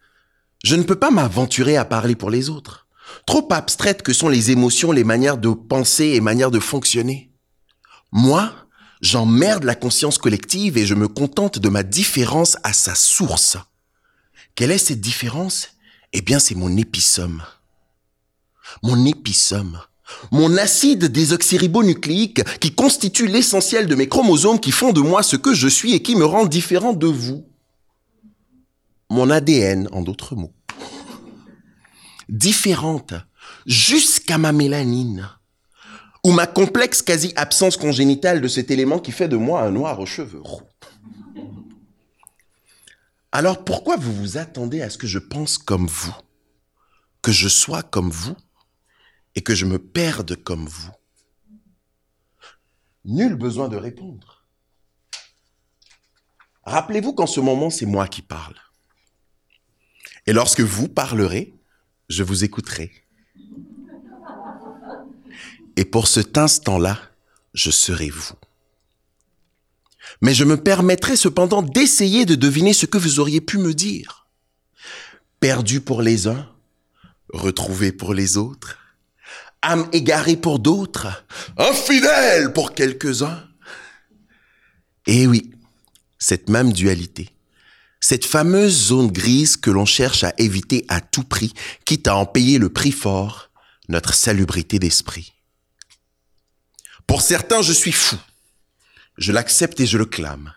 Je 0.62 0.76
ne 0.76 0.82
peux 0.82 0.98
pas 0.98 1.10
m'aventurer 1.10 1.76
à 1.76 1.84
parler 1.84 2.14
pour 2.14 2.30
les 2.30 2.48
autres. 2.50 2.86
Trop 3.26 3.48
abstraites 3.50 4.02
que 4.02 4.12
sont 4.12 4.28
les 4.28 4.50
émotions, 4.50 4.92
les 4.92 5.04
manières 5.04 5.38
de 5.38 5.50
penser 5.50 6.06
et 6.06 6.20
manières 6.20 6.50
de 6.50 6.60
fonctionner. 6.60 7.32
Moi, 8.12 8.52
j'emmerde 9.00 9.64
la 9.64 9.74
conscience 9.74 10.18
collective 10.18 10.76
et 10.76 10.86
je 10.86 10.94
me 10.94 11.08
contente 11.08 11.58
de 11.58 11.68
ma 11.68 11.82
différence 11.82 12.56
à 12.62 12.72
sa 12.72 12.94
source. 12.94 13.56
Quelle 14.54 14.70
est 14.70 14.78
cette 14.78 15.00
différence? 15.00 15.70
Eh 16.12 16.20
bien, 16.20 16.38
c'est 16.38 16.54
mon 16.54 16.76
épisome. 16.76 17.42
Mon 18.82 19.04
épisome. 19.06 19.80
Mon 20.30 20.56
acide 20.56 21.06
désoxyribonucléique 21.06 22.42
qui 22.58 22.74
constitue 22.74 23.26
l'essentiel 23.26 23.86
de 23.86 23.94
mes 23.94 24.08
chromosomes 24.08 24.60
qui 24.60 24.70
font 24.70 24.92
de 24.92 25.00
moi 25.00 25.22
ce 25.22 25.36
que 25.36 25.54
je 25.54 25.68
suis 25.68 25.94
et 25.94 26.02
qui 26.02 26.16
me 26.16 26.24
rend 26.24 26.46
différent 26.46 26.92
de 26.92 27.06
vous. 27.06 27.46
Mon 29.10 29.30
ADN, 29.30 29.88
en 29.92 30.02
d'autres 30.02 30.36
mots. 30.36 30.52
Différente 32.28 33.14
jusqu'à 33.66 34.38
ma 34.38 34.52
mélanine 34.52 35.28
ou 36.22 36.32
ma 36.32 36.46
complexe 36.46 37.02
quasi-absence 37.02 37.76
congénitale 37.76 38.40
de 38.40 38.48
cet 38.48 38.70
élément 38.70 38.98
qui 38.98 39.10
fait 39.10 39.28
de 39.28 39.36
moi 39.36 39.62
un 39.62 39.70
noir 39.70 39.98
aux 40.00 40.06
cheveux. 40.06 40.42
Alors 43.32 43.64
pourquoi 43.64 43.96
vous 43.96 44.12
vous 44.12 44.38
attendez 44.38 44.82
à 44.82 44.90
ce 44.90 44.98
que 44.98 45.06
je 45.06 45.18
pense 45.18 45.56
comme 45.56 45.86
vous, 45.86 46.14
que 47.22 47.32
je 47.32 47.48
sois 47.48 47.82
comme 47.82 48.10
vous? 48.10 48.36
Et 49.34 49.42
que 49.42 49.54
je 49.54 49.66
me 49.66 49.78
perde 49.78 50.36
comme 50.36 50.66
vous 50.66 50.92
Nul 53.04 53.34
besoin 53.34 53.68
de 53.68 53.76
répondre. 53.76 54.44
Rappelez-vous 56.64 57.14
qu'en 57.14 57.26
ce 57.26 57.40
moment, 57.40 57.70
c'est 57.70 57.86
moi 57.86 58.06
qui 58.06 58.22
parle. 58.22 58.56
Et 60.26 60.32
lorsque 60.32 60.60
vous 60.60 60.88
parlerez, 60.88 61.54
je 62.08 62.22
vous 62.22 62.44
écouterai. 62.44 62.92
Et 65.76 65.84
pour 65.84 66.08
cet 66.08 66.36
instant-là, 66.36 67.00
je 67.54 67.70
serai 67.70 68.10
vous. 68.10 68.34
Mais 70.20 70.34
je 70.34 70.44
me 70.44 70.62
permettrai 70.62 71.16
cependant 71.16 71.62
d'essayer 71.62 72.26
de 72.26 72.34
deviner 72.34 72.74
ce 72.74 72.84
que 72.84 72.98
vous 72.98 73.20
auriez 73.20 73.40
pu 73.40 73.58
me 73.58 73.72
dire. 73.72 74.26
Perdu 75.40 75.80
pour 75.80 76.02
les 76.02 76.26
uns, 76.26 76.52
retrouvé 77.32 77.92
pour 77.92 78.12
les 78.12 78.36
autres, 78.36 78.78
âme 79.62 79.88
égarée 79.92 80.36
pour 80.36 80.58
d'autres, 80.58 81.24
infidèle 81.56 82.52
pour 82.52 82.74
quelques-uns. 82.74 83.42
Et 85.06 85.26
oui, 85.26 85.50
cette 86.18 86.48
même 86.48 86.72
dualité, 86.72 87.30
cette 88.00 88.24
fameuse 88.24 88.88
zone 88.88 89.10
grise 89.10 89.56
que 89.56 89.70
l'on 89.70 89.84
cherche 89.84 90.24
à 90.24 90.32
éviter 90.38 90.84
à 90.88 91.00
tout 91.00 91.24
prix, 91.24 91.52
quitte 91.84 92.08
à 92.08 92.16
en 92.16 92.26
payer 92.26 92.58
le 92.58 92.70
prix 92.70 92.92
fort, 92.92 93.50
notre 93.88 94.14
salubrité 94.14 94.78
d'esprit. 94.78 95.32
Pour 97.06 97.22
certains, 97.22 97.60
je 97.60 97.72
suis 97.72 97.92
fou. 97.92 98.16
Je 99.18 99.32
l'accepte 99.32 99.80
et 99.80 99.86
je 99.86 99.98
le 99.98 100.06
clame. 100.06 100.52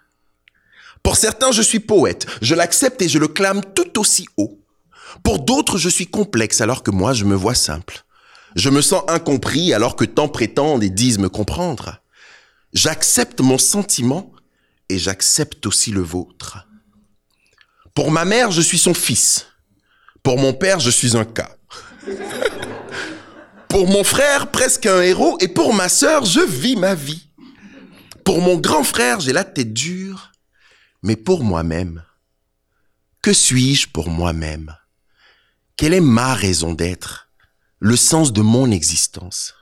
Pour 1.01 1.17
certains, 1.17 1.51
je 1.51 1.61
suis 1.61 1.79
poète. 1.79 2.27
Je 2.41 2.55
l'accepte 2.55 3.01
et 3.01 3.09
je 3.09 3.19
le 3.19 3.27
clame 3.27 3.61
tout 3.73 3.99
aussi 3.99 4.27
haut. 4.37 4.59
Pour 5.23 5.39
d'autres, 5.39 5.77
je 5.77 5.89
suis 5.89 6.07
complexe 6.07 6.61
alors 6.61 6.83
que 6.83 6.91
moi, 6.91 7.13
je 7.13 7.25
me 7.25 7.35
vois 7.35 7.55
simple. 7.55 8.05
Je 8.55 8.69
me 8.69 8.81
sens 8.81 9.03
incompris 9.07 9.73
alors 9.73 9.95
que 9.95 10.05
tant 10.05 10.27
prétendent 10.27 10.83
et 10.83 10.89
disent 10.89 11.19
me 11.19 11.29
comprendre. 11.29 12.01
J'accepte 12.73 13.41
mon 13.41 13.57
sentiment 13.57 14.31
et 14.89 14.97
j'accepte 14.99 15.65
aussi 15.65 15.91
le 15.91 16.01
vôtre. 16.01 16.67
Pour 17.93 18.11
ma 18.11 18.25
mère, 18.25 18.51
je 18.51 18.61
suis 18.61 18.77
son 18.79 18.93
fils. 18.93 19.47
Pour 20.23 20.37
mon 20.37 20.53
père, 20.53 20.79
je 20.79 20.89
suis 20.89 21.15
un 21.17 21.25
cas. 21.25 21.55
Pour 23.69 23.87
mon 23.87 24.03
frère, 24.03 24.51
presque 24.51 24.85
un 24.85 25.01
héros, 25.01 25.35
et 25.39 25.47
pour 25.47 25.73
ma 25.73 25.89
sœur, 25.89 26.25
je 26.25 26.41
vis 26.41 26.75
ma 26.75 26.93
vie. 26.93 27.27
Pour 28.23 28.39
mon 28.39 28.55
grand 28.55 28.83
frère, 28.83 29.19
j'ai 29.19 29.33
la 29.33 29.43
tête 29.43 29.73
dure, 29.73 30.31
mais 31.01 31.15
pour 31.15 31.43
moi-même, 31.43 32.03
que 33.23 33.33
suis-je 33.33 33.87
pour 33.87 34.11
moi-même? 34.11 34.75
Quelle 35.75 35.95
est 35.95 36.01
ma 36.01 36.35
raison 36.35 36.73
d'être? 36.73 37.22
Le 37.85 37.97
sens 37.97 38.31
de 38.31 38.41
mon 38.41 38.71
existence 38.71 39.55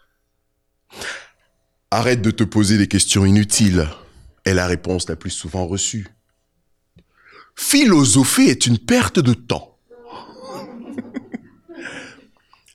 Arrête 1.89 2.21
de 2.21 2.29
te 2.29 2.43
poser 2.43 2.77
des 2.77 2.87
questions 2.87 3.25
inutiles, 3.25 3.89
est 4.45 4.53
la 4.53 4.67
réponse 4.67 5.09
la 5.09 5.15
plus 5.15 5.31
souvent 5.31 5.65
reçue. 5.65 6.07
Philosopher 7.55 8.43
est 8.43 8.67
une 8.67 8.77
perte 8.77 9.17
de 9.17 9.33
temps. 9.33 9.75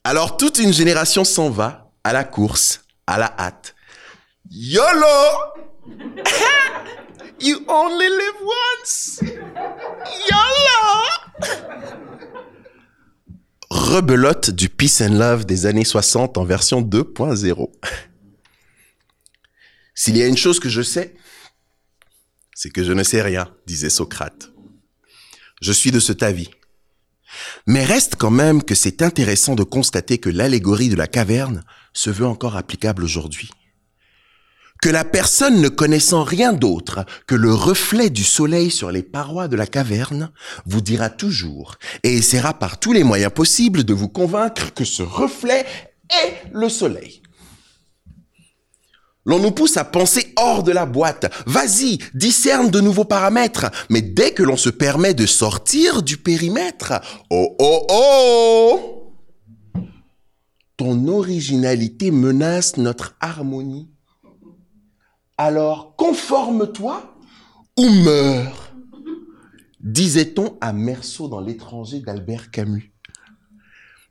Alors 0.02 0.36
toute 0.36 0.58
une 0.58 0.72
génération 0.72 1.22
s'en 1.22 1.48
va 1.48 1.92
à 2.02 2.12
la 2.12 2.24
course, 2.24 2.80
à 3.06 3.16
la 3.16 3.32
hâte. 3.38 3.76
YOLO 4.50 5.06
You 7.40 7.64
only 7.68 8.08
live 8.08 8.40
once 8.42 9.20
YOLO 10.28 12.00
Rebelote 13.86 14.50
du 14.50 14.68
Peace 14.68 15.00
and 15.00 15.14
Love 15.14 15.46
des 15.46 15.64
années 15.64 15.84
60 15.84 16.38
en 16.38 16.44
version 16.44 16.82
2.0. 16.82 17.70
S'il 19.94 20.16
y 20.16 20.22
a 20.22 20.26
une 20.26 20.36
chose 20.36 20.58
que 20.58 20.68
je 20.68 20.82
sais, 20.82 21.14
c'est 22.52 22.70
que 22.70 22.82
je 22.82 22.92
ne 22.92 23.04
sais 23.04 23.22
rien, 23.22 23.48
disait 23.64 23.88
Socrate. 23.88 24.50
Je 25.62 25.70
suis 25.70 25.92
de 25.92 26.00
cet 26.00 26.24
avis. 26.24 26.50
Mais 27.68 27.84
reste 27.84 28.16
quand 28.16 28.32
même 28.32 28.64
que 28.64 28.74
c'est 28.74 29.02
intéressant 29.02 29.54
de 29.54 29.62
constater 29.62 30.18
que 30.18 30.30
l'allégorie 30.30 30.88
de 30.88 30.96
la 30.96 31.06
caverne 31.06 31.62
se 31.92 32.10
veut 32.10 32.26
encore 32.26 32.56
applicable 32.56 33.04
aujourd'hui. 33.04 33.50
Que 34.86 34.92
la 34.92 35.02
personne 35.02 35.60
ne 35.60 35.68
connaissant 35.68 36.22
rien 36.22 36.52
d'autre 36.52 37.04
que 37.26 37.34
le 37.34 37.52
reflet 37.52 38.08
du 38.08 38.22
soleil 38.22 38.70
sur 38.70 38.92
les 38.92 39.02
parois 39.02 39.48
de 39.48 39.56
la 39.56 39.66
caverne 39.66 40.30
vous 40.64 40.80
dira 40.80 41.10
toujours 41.10 41.74
et 42.04 42.18
essaiera 42.18 42.54
par 42.54 42.78
tous 42.78 42.92
les 42.92 43.02
moyens 43.02 43.32
possibles 43.32 43.82
de 43.82 43.92
vous 43.92 44.06
convaincre 44.06 44.72
que 44.74 44.84
ce 44.84 45.02
reflet 45.02 45.66
est 46.08 46.52
le 46.52 46.68
soleil. 46.68 47.20
L'on 49.24 49.40
nous 49.40 49.50
pousse 49.50 49.76
à 49.76 49.82
penser 49.82 50.32
hors 50.36 50.62
de 50.62 50.70
la 50.70 50.86
boîte. 50.86 51.34
Vas-y, 51.46 51.98
discerne 52.14 52.70
de 52.70 52.80
nouveaux 52.80 53.04
paramètres. 53.04 53.66
Mais 53.90 54.02
dès 54.02 54.30
que 54.30 54.44
l'on 54.44 54.56
se 54.56 54.70
permet 54.70 55.14
de 55.14 55.26
sortir 55.26 56.04
du 56.04 56.16
périmètre, 56.16 56.92
oh 57.30 57.56
oh 57.58 57.86
oh 57.90 59.12
Ton 60.76 61.08
originalité 61.08 62.12
menace 62.12 62.76
notre 62.76 63.16
harmonie. 63.18 63.88
Alors 65.38 65.94
conforme-toi 65.96 67.14
ou 67.76 67.88
meurs, 67.90 68.72
disait-on 69.80 70.56
à 70.62 70.72
Merceau 70.72 71.28
dans 71.28 71.40
l'étranger 71.40 72.00
d'Albert 72.00 72.50
Camus. 72.50 72.94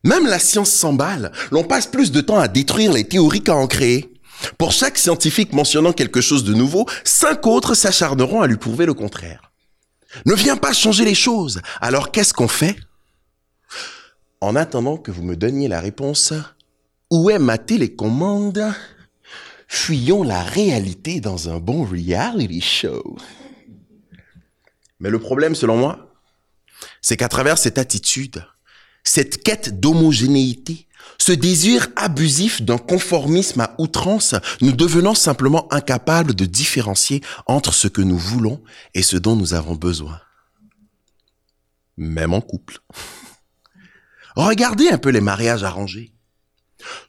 Même 0.04 0.28
la 0.28 0.38
science 0.38 0.70
s'emballe. 0.70 1.32
L'on 1.50 1.64
passe 1.64 1.88
plus 1.88 2.12
de 2.12 2.22
temps 2.22 2.38
à 2.38 2.48
détruire 2.48 2.94
les 2.94 3.08
théories 3.08 3.42
qu'à 3.42 3.56
en 3.56 3.66
créer. 3.66 4.14
Pour 4.60 4.72
chaque 4.72 5.00
scientifique 5.00 5.52
mentionnant 5.52 5.94
quelque 5.94 6.22
chose 6.22 6.44
de 6.44 6.54
nouveau, 6.54 6.86
cinq 7.04 7.48
autres 7.48 7.74
s'acharneront 7.74 8.42
à 8.42 8.48
lui 8.48 8.58
prouver 8.58 8.86
le 8.86 8.94
contraire. 8.94 9.52
Ne 10.28 10.36
viens 10.36 10.58
pas 10.58 10.74
changer 10.74 11.06
les 11.06 11.16
choses. 11.16 11.60
Alors 11.82 12.12
qu'est-ce 12.12 12.36
qu'on 12.36 12.48
fait? 12.48 12.76
En 14.42 14.56
attendant 14.56 14.98
que 14.98 15.10
vous 15.10 15.24
me 15.24 15.36
donniez 15.36 15.68
la 15.68 15.80
réponse, 15.80 16.34
où 17.10 17.32
est 17.32 17.40
ma 17.40 17.58
télécommande 17.58 18.64
Fuyons 19.68 20.24
la 20.24 20.42
réalité 20.42 21.20
dans 21.22 21.50
un 21.50 21.60
bon 21.60 21.84
reality 21.84 22.62
show. 22.62 23.18
Mais 25.00 25.10
le 25.10 25.20
problème, 25.20 25.56
selon 25.56 25.78
moi, 25.78 26.14
c'est 27.02 27.18
qu'à 27.18 27.30
travers 27.30 27.58
cette 27.58 27.78
attitude, 27.78 28.46
cette 29.04 29.44
quête 29.44 29.80
d'homogénéité, 29.80 30.88
ce 31.18 31.32
désir 31.32 31.88
abusif 31.96 32.62
d'un 32.62 32.78
conformisme 32.78 33.62
à 33.62 33.76
outrance, 33.78 34.36
nous 34.62 34.72
devenons 34.72 35.14
simplement 35.14 35.72
incapables 35.72 36.34
de 36.34 36.46
différencier 36.46 37.22
entre 37.46 37.74
ce 37.74 37.88
que 37.88 38.02
nous 38.02 38.18
voulons 38.18 38.62
et 38.94 39.04
ce 39.04 39.18
dont 39.18 39.36
nous 39.36 39.54
avons 39.54 39.76
besoin. 39.76 40.20
même 41.98 42.34
en 42.34 42.42
couple. 42.42 42.80
Regardez 44.36 44.90
un 44.90 44.98
peu 44.98 45.10
les 45.10 45.22
mariages 45.22 45.64
arrangés. 45.64 46.15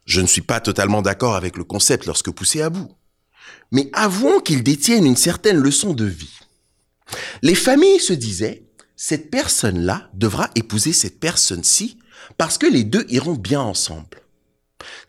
Je 0.04 0.20
ne 0.20 0.26
suis 0.26 0.42
pas 0.42 0.61
totalement 0.61 1.02
d'accord 1.02 1.35
avec 1.35 1.56
le 1.56 1.64
concept 1.64 2.06
lorsque 2.06 2.30
poussé 2.30 2.62
à 2.62 2.70
bout. 2.70 2.90
Mais 3.73 3.90
avouons 3.92 4.40
qu'ils 4.40 4.62
détiennent 4.62 5.06
une 5.06 5.16
certaine 5.16 5.56
leçon 5.56 5.92
de 5.92 6.04
vie. 6.04 6.38
Les 7.42 7.54
familles 7.54 8.00
se 8.00 8.12
disaient, 8.12 8.64
cette 8.96 9.30
personne-là 9.30 10.08
devra 10.14 10.50
épouser 10.54 10.92
cette 10.92 11.20
personne-ci 11.20 11.99
parce 12.38 12.58
que 12.58 12.66
les 12.66 12.85
deux 12.85 13.04
iront 13.08 13.35
bien 13.35 13.61
ensemble. 13.61 14.23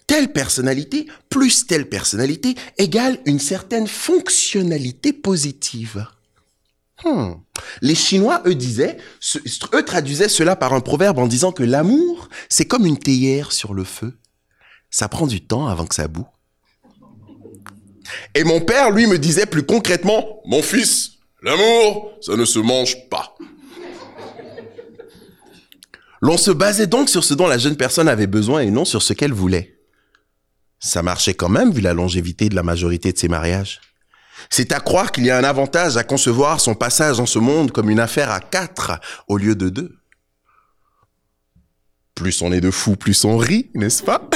Telle 0.07 0.31
personnalité 0.31 1.07
plus 1.29 1.67
telle 1.67 1.89
personnalité 1.89 2.55
égale 2.77 3.19
une 3.25 3.39
certaine 3.39 3.87
fonctionnalité 3.87 5.13
positive. 5.13 6.07
Hmm. 7.03 7.33
Les 7.81 7.95
Chinois, 7.95 8.41
disaient, 8.45 8.97
eux 9.73 9.85
traduisaient 9.85 10.29
cela 10.29 10.55
par 10.55 10.73
un 10.73 10.79
proverbe 10.79 11.19
en 11.19 11.27
disant 11.27 11.51
que 11.51 11.63
l'amour, 11.63 12.29
c'est 12.49 12.65
comme 12.65 12.85
une 12.85 12.97
théière 12.97 13.51
sur 13.51 13.73
le 13.73 13.83
feu. 13.83 14.17
Ça 14.89 15.10
prend 15.10 15.27
du 15.27 15.41
temps 15.41 15.67
avant 15.67 15.86
que 15.86 15.96
ça 15.96 16.08
boue. 16.08 16.27
Et 18.36 18.44
mon 18.44 18.62
père, 18.62 18.91
lui, 18.91 19.08
me 19.08 19.17
disait 19.17 19.46
plus 19.46 19.63
concrètement, 19.63 20.41
mon 20.46 20.62
fils, 20.62 21.12
l'amour, 21.41 22.13
ça 22.22 22.36
ne 22.36 22.46
se 22.46 22.60
mange 22.60 23.10
pas. 23.10 23.36
L'on 26.22 26.38
se 26.38 26.51
basait 26.51 26.88
donc 26.88 27.10
sur 27.10 27.24
ce 27.24 27.34
dont 27.34 27.48
la 27.48 27.58
jeune 27.58 27.77
personne 27.77 28.08
avait 28.08 28.27
besoin 28.27 28.62
et 28.62 28.72
non 28.72 28.86
sur 28.86 29.03
ce 29.03 29.13
qu'elle 29.13 29.34
voulait. 29.34 29.77
Ça 30.79 31.03
marchait 31.03 31.34
quand 31.34 31.50
même 31.50 31.72
vu 31.72 31.82
la 31.82 31.94
longévité 31.94 32.50
de 32.50 32.56
la 32.56 32.63
majorité 32.63 33.12
de 33.12 33.17
ces 33.17 33.27
mariages. 33.27 33.82
C'est 34.50 34.72
à 34.72 34.79
croire 34.79 35.12
qu'il 35.12 35.25
y 35.25 35.32
a 35.32 35.38
un 35.38 35.44
avantage 35.44 35.98
à 35.98 36.03
concevoir 36.03 36.60
son 36.60 36.75
passage 36.75 37.17
dans 37.17 37.25
ce 37.25 37.39
monde 37.39 37.72
comme 37.72 37.89
une 37.89 38.00
affaire 38.00 38.32
à 38.32 38.39
quatre 38.39 39.00
au 39.27 39.38
lieu 39.38 39.56
de 39.56 39.70
deux. 39.70 39.98
Plus 42.15 42.41
on 42.41 42.51
est 42.51 42.62
de 42.62 42.72
fous, 42.72 42.96
plus 42.96 43.25
on 43.25 43.38
rit, 43.38 43.70
n'est-ce 43.75 44.03
pas? 44.03 44.27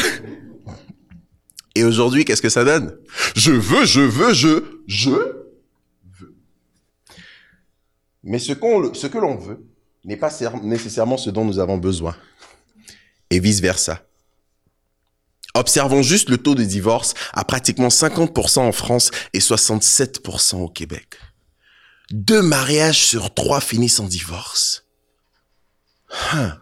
Et 1.75 1.83
aujourd'hui, 1.83 2.25
qu'est-ce 2.25 2.41
que 2.41 2.49
ça 2.49 2.63
donne? 2.63 2.97
Je 3.35 3.51
veux, 3.51 3.85
je 3.85 4.01
veux, 4.01 4.33
je, 4.33 4.81
je 4.87 5.09
veux. 5.09 5.61
Mais 8.23 8.39
ce, 8.39 8.53
qu'on, 8.53 8.93
ce 8.93 9.07
que 9.07 9.17
l'on 9.17 9.35
veut 9.35 9.65
n'est 10.03 10.17
pas 10.17 10.31
nécessairement 10.63 11.17
ce 11.17 11.29
dont 11.29 11.45
nous 11.45 11.59
avons 11.59 11.77
besoin. 11.77 12.15
Et 13.29 13.39
vice-versa. 13.39 14.03
Observons 15.53 16.01
juste 16.01 16.29
le 16.29 16.37
taux 16.37 16.55
de 16.55 16.63
divorce 16.63 17.13
à 17.33 17.43
pratiquement 17.43 17.89
50% 17.89 18.59
en 18.59 18.71
France 18.71 19.11
et 19.33 19.39
67% 19.39 20.55
au 20.57 20.69
Québec. 20.69 21.17
Deux 22.11 22.41
mariages 22.41 23.05
sur 23.05 23.33
trois 23.33 23.61
finissent 23.61 23.99
en 23.99 24.07
divorce. 24.07 24.85
Hein. 26.33 26.57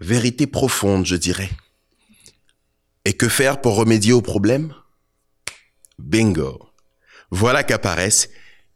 Vérité 0.00 0.46
profonde, 0.46 1.06
je 1.06 1.16
dirais. 1.16 1.50
Et 3.06 3.12
que 3.12 3.28
faire 3.28 3.60
pour 3.60 3.76
remédier 3.76 4.12
au 4.12 4.20
problème? 4.20 4.74
Bingo. 5.96 6.58
Voilà 7.30 7.62
qu'apparaissent 7.62 8.28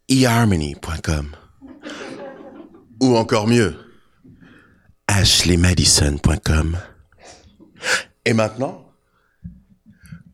eharmony.com. 0.08 1.34
Ou 3.02 3.16
encore 3.16 3.48
mieux, 3.48 3.74
ashleymadison.com. 5.08 6.78
Et 8.24 8.32
maintenant, 8.32 8.92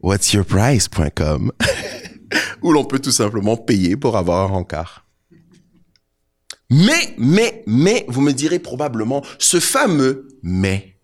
whatsyourprice.com, 0.02 1.52
où 2.62 2.72
l'on 2.72 2.84
peut 2.84 2.98
tout 2.98 3.12
simplement 3.12 3.56
payer 3.56 3.96
pour 3.96 4.18
avoir 4.18 4.42
un 4.42 4.56
rencard. 4.56 5.06
Mais, 6.68 7.14
mais, 7.16 7.64
mais, 7.66 8.04
vous 8.08 8.20
me 8.20 8.32
direz 8.32 8.58
probablement, 8.58 9.24
ce 9.38 9.58
fameux 9.58 10.28
mais, 10.42 10.95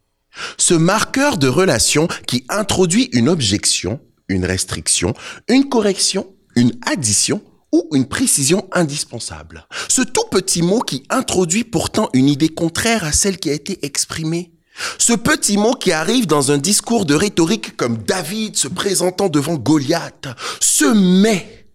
ce 0.56 0.74
marqueur 0.74 1.38
de 1.38 1.48
relation 1.48 2.08
qui 2.26 2.44
introduit 2.48 3.10
une 3.12 3.28
objection, 3.28 4.00
une 4.28 4.44
restriction, 4.44 5.14
une 5.48 5.68
correction, 5.68 6.26
une 6.56 6.72
addition 6.86 7.42
ou 7.72 7.88
une 7.92 8.06
précision 8.06 8.68
indispensable. 8.72 9.66
Ce 9.88 10.02
tout 10.02 10.26
petit 10.30 10.62
mot 10.62 10.80
qui 10.80 11.04
introduit 11.10 11.64
pourtant 11.64 12.10
une 12.12 12.28
idée 12.28 12.50
contraire 12.50 13.04
à 13.04 13.12
celle 13.12 13.38
qui 13.38 13.50
a 13.50 13.54
été 13.54 13.84
exprimée 13.84 14.52
ce 14.98 15.12
petit 15.12 15.56
mot 15.56 15.74
qui 15.74 15.92
arrive 15.92 16.26
dans 16.26 16.50
un 16.50 16.58
discours 16.58 17.04
de 17.04 17.14
rhétorique 17.14 17.76
comme 17.76 17.98
David 17.98 18.56
se 18.56 18.68
présentant 18.68 19.28
devant 19.28 19.54
Goliath, 19.54 20.28
ce 20.60 20.84
mais, 20.84 21.66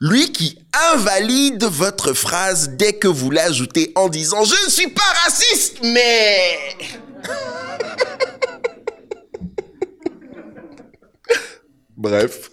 lui 0.00 0.32
qui 0.32 0.58
invalide 0.92 1.64
votre 1.64 2.12
phrase 2.12 2.70
dès 2.70 2.94
que 2.94 3.08
vous 3.08 3.30
l'ajoutez 3.30 3.92
en 3.96 4.08
disant 4.08 4.44
je 4.44 4.64
ne 4.64 4.70
suis 4.70 4.88
pas 4.88 5.02
raciste, 5.24 5.78
mais... 5.82 6.76
Bref, 11.96 12.50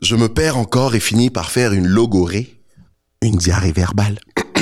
je 0.00 0.16
me 0.16 0.28
perds 0.28 0.56
encore 0.56 0.94
et 0.94 1.00
finis 1.00 1.30
par 1.30 1.50
faire 1.50 1.72
une 1.72 1.86
logorée, 1.86 2.60
une 3.22 3.36
diarrhée 3.36 3.72
verbale 3.72 4.18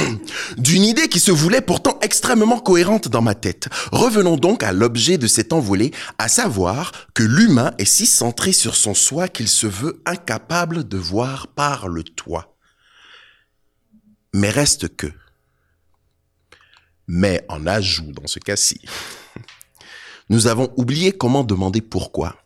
d'une 0.58 0.84
idée 0.84 1.08
qui 1.08 1.20
se 1.20 1.30
voulait 1.30 1.60
pourtant 1.60 1.98
extrêmement 2.00 2.58
cohérente 2.58 3.08
dans 3.08 3.22
ma 3.22 3.34
tête. 3.34 3.68
Revenons 3.92 4.36
donc 4.36 4.62
à 4.62 4.72
l'objet 4.72 5.18
de 5.18 5.26
cet 5.26 5.52
envolé, 5.52 5.92
à 6.18 6.28
savoir 6.28 6.92
que 7.14 7.22
l'humain 7.22 7.72
est 7.78 7.84
si 7.84 8.06
centré 8.06 8.52
sur 8.52 8.76
son 8.76 8.94
soi 8.94 9.28
qu'il 9.28 9.48
se 9.48 9.66
veut 9.66 10.02
incapable 10.06 10.88
de 10.88 10.96
voir 10.96 11.48
par 11.48 11.88
le 11.88 12.02
toit. 12.02 12.56
Mais 14.32 14.50
reste 14.50 14.96
que. 14.96 15.08
Mais 17.06 17.44
en 17.48 17.66
ajout 17.66 18.12
dans 18.12 18.26
ce 18.26 18.38
cas-ci, 18.38 18.80
nous 20.30 20.46
avons 20.46 20.72
oublié 20.76 21.12
comment 21.12 21.44
demander 21.44 21.80
pourquoi. 21.80 22.36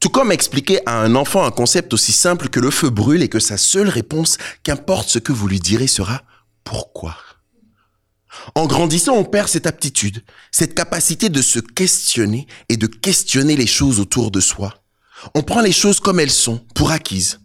Tout 0.00 0.08
comme 0.08 0.32
expliquer 0.32 0.80
à 0.86 1.00
un 1.00 1.14
enfant 1.14 1.44
un 1.44 1.50
concept 1.50 1.94
aussi 1.94 2.12
simple 2.12 2.48
que 2.48 2.60
le 2.60 2.70
feu 2.70 2.90
brûle 2.90 3.22
et 3.22 3.28
que 3.28 3.38
sa 3.38 3.56
seule 3.56 3.88
réponse, 3.88 4.36
qu'importe 4.62 5.08
ce 5.08 5.18
que 5.18 5.32
vous 5.32 5.48
lui 5.48 5.60
direz, 5.60 5.86
sera 5.86 6.22
pourquoi 6.64 7.16
En 8.54 8.66
grandissant, 8.66 9.14
on 9.14 9.24
perd 9.24 9.48
cette 9.48 9.66
aptitude, 9.66 10.24
cette 10.50 10.74
capacité 10.74 11.28
de 11.28 11.40
se 11.42 11.60
questionner 11.60 12.46
et 12.68 12.76
de 12.76 12.86
questionner 12.86 13.56
les 13.56 13.66
choses 13.66 14.00
autour 14.00 14.30
de 14.30 14.40
soi. 14.40 14.74
On 15.34 15.42
prend 15.42 15.60
les 15.60 15.72
choses 15.72 16.00
comme 16.00 16.20
elles 16.20 16.30
sont, 16.30 16.58
pour 16.74 16.90
acquises. 16.90 17.40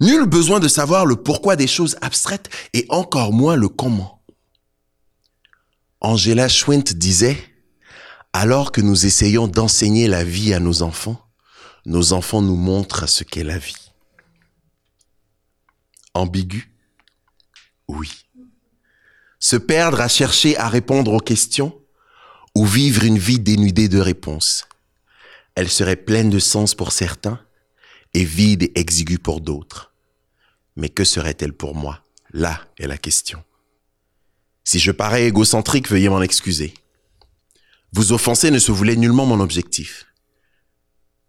Nul 0.00 0.26
besoin 0.26 0.60
de 0.60 0.68
savoir 0.68 1.06
le 1.06 1.16
pourquoi 1.16 1.56
des 1.56 1.66
choses 1.66 1.96
abstraites 2.00 2.48
et 2.74 2.86
encore 2.88 3.32
moins 3.32 3.56
le 3.56 3.68
comment. 3.68 4.15
Angela 6.00 6.48
Schwint 6.48 6.94
disait, 6.94 7.38
alors 8.32 8.70
que 8.70 8.80
nous 8.80 9.06
essayons 9.06 9.48
d'enseigner 9.48 10.08
la 10.08 10.24
vie 10.24 10.52
à 10.52 10.60
nos 10.60 10.82
enfants, 10.82 11.20
nos 11.86 12.12
enfants 12.12 12.42
nous 12.42 12.56
montrent 12.56 13.08
ce 13.08 13.24
qu'est 13.24 13.44
la 13.44 13.58
vie. 13.58 13.92
Ambigu? 16.14 16.70
Oui. 17.88 18.10
Se 19.38 19.56
perdre 19.56 20.00
à 20.00 20.08
chercher 20.08 20.56
à 20.56 20.68
répondre 20.68 21.12
aux 21.12 21.20
questions 21.20 21.78
ou 22.54 22.66
vivre 22.66 23.04
une 23.04 23.18
vie 23.18 23.38
dénudée 23.38 23.88
de 23.88 23.98
réponses? 23.98 24.66
Elle 25.54 25.70
serait 25.70 25.96
pleine 25.96 26.28
de 26.28 26.38
sens 26.38 26.74
pour 26.74 26.92
certains 26.92 27.40
et 28.12 28.24
vide 28.24 28.64
et 28.64 28.72
exiguë 28.78 29.18
pour 29.18 29.40
d'autres. 29.40 29.94
Mais 30.74 30.88
que 30.88 31.04
serait-elle 31.04 31.54
pour 31.54 31.74
moi? 31.74 32.04
Là 32.32 32.60
est 32.78 32.86
la 32.86 32.98
question. 32.98 33.42
Si 34.66 34.80
je 34.80 34.90
parais 34.90 35.28
égocentrique, 35.28 35.88
veuillez 35.88 36.08
m'en 36.08 36.20
excuser. 36.20 36.74
Vous 37.92 38.10
offenser 38.10 38.50
ne 38.50 38.58
se 38.58 38.72
voulait 38.72 38.96
nullement 38.96 39.24
mon 39.24 39.38
objectif. 39.38 40.06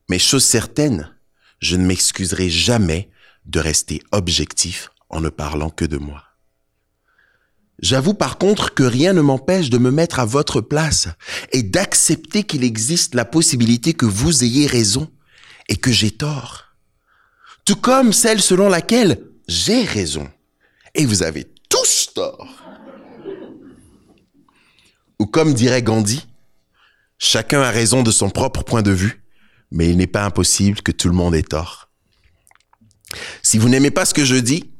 Mais 0.10 0.17
chose 0.17 0.43
certaine, 0.43 1.15
je 1.60 1.76
ne 1.76 1.86
m'excuserai 1.86 2.50
jamais 2.50 3.12
de 3.45 3.60
rester 3.60 4.02
objectif 4.12 4.89
en 5.10 5.21
ne 5.21 5.30
parlant 5.30 5.69
que 5.69 5.86
de 5.86 5.97
moi. 5.97 6.23
J'avoue 7.80 8.15
par 8.15 8.39
contre 8.39 8.73
que 8.73 8.82
rien 8.82 9.13
ne 9.13 9.21
m'empêche 9.21 9.69
de 9.69 9.78
me 9.78 9.91
mettre 9.91 10.19
à 10.19 10.26
votre 10.26 10.60
place 10.60 11.08
et 11.52 11.62
d'accepter 11.62 12.41
qu'il 12.41 12.63
existe 12.63 13.13
la 13.13 13.23
possibilité 13.23 13.93
que 13.93 14.08
vous 14.08 14.43
ayez 14.43 14.65
raison 14.65 15.12
et 15.69 15.76
que 15.76 15.91
j'ai 15.91 16.10
tort. 16.10 16.76
Tout 17.65 17.76
comme 17.76 18.13
celle 18.13 18.41
selon 18.41 18.67
laquelle 18.67 19.21
j'ai 19.47 19.84
raison 19.84 20.28
et 20.95 21.06
vous 21.06 21.21
avez 21.21 21.45
tous 21.69 22.10
tort. 22.15 22.57
Ou 25.20 25.26
comme 25.26 25.54
dirait 25.54 25.82
Gandhi, 25.82 26.28
chacun 27.18 27.62
a 27.62 27.72
raison 27.72 28.04
de 28.04 28.12
son 28.12 28.30
propre 28.30 28.64
point 28.64 28.82
de 28.82 28.92
vue, 28.92 29.24
mais 29.72 29.90
il 29.90 29.98
n'est 29.98 30.08
pas 30.08 30.26
impossible 30.26 30.82
que 30.82 30.92
tout 30.92 31.08
le 31.08 31.16
monde 31.16 31.36
ait 31.36 31.44
tort. 31.44 31.90
Si 33.42 33.58
vous 33.58 33.70
n'aimez 33.70 33.92
pas 33.92 34.06
ce 34.06 34.14
que 34.14 34.26
je 34.26 34.36
dis, 34.36 34.72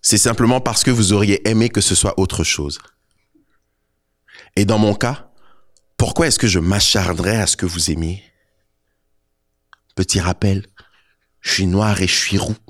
c'est 0.00 0.18
simplement 0.18 0.60
parce 0.60 0.84
que 0.84 0.90
vous 0.90 1.12
auriez 1.12 1.46
aimé 1.48 1.68
que 1.68 1.80
ce 1.80 1.94
soit 1.94 2.18
autre 2.18 2.44
chose. 2.44 2.78
Et 4.56 4.64
dans 4.64 4.78
mon 4.78 4.94
cas, 4.94 5.30
pourquoi 5.96 6.28
est-ce 6.28 6.38
que 6.38 6.46
je 6.46 6.60
m'acharnerais 6.60 7.36
à 7.36 7.46
ce 7.46 7.56
que 7.56 7.66
vous 7.66 7.90
aimiez? 7.90 8.22
Petit 9.94 10.20
rappel, 10.20 10.66
je 11.40 11.52
suis 11.52 11.66
noir 11.66 12.00
et 12.00 12.06
je 12.06 12.14
suis 12.14 12.38
roux. 12.38 12.56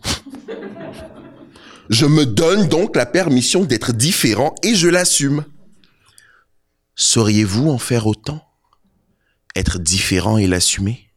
Je 1.91 2.05
me 2.05 2.27
donne 2.27 2.69
donc 2.69 2.97
la 2.97 3.07
permission 3.07 3.65
d'être 3.65 3.93
différent 3.93 4.55
et 4.63 4.75
je 4.75 4.89
l'assume. 4.89 5.47
Sauriez-vous 7.01 7.71
en 7.71 7.79
faire 7.79 8.09
autant? 8.09 8.45
Être 9.55 9.79
différent 9.79 10.37
et 10.37 10.49
l'assumer? 10.49 11.13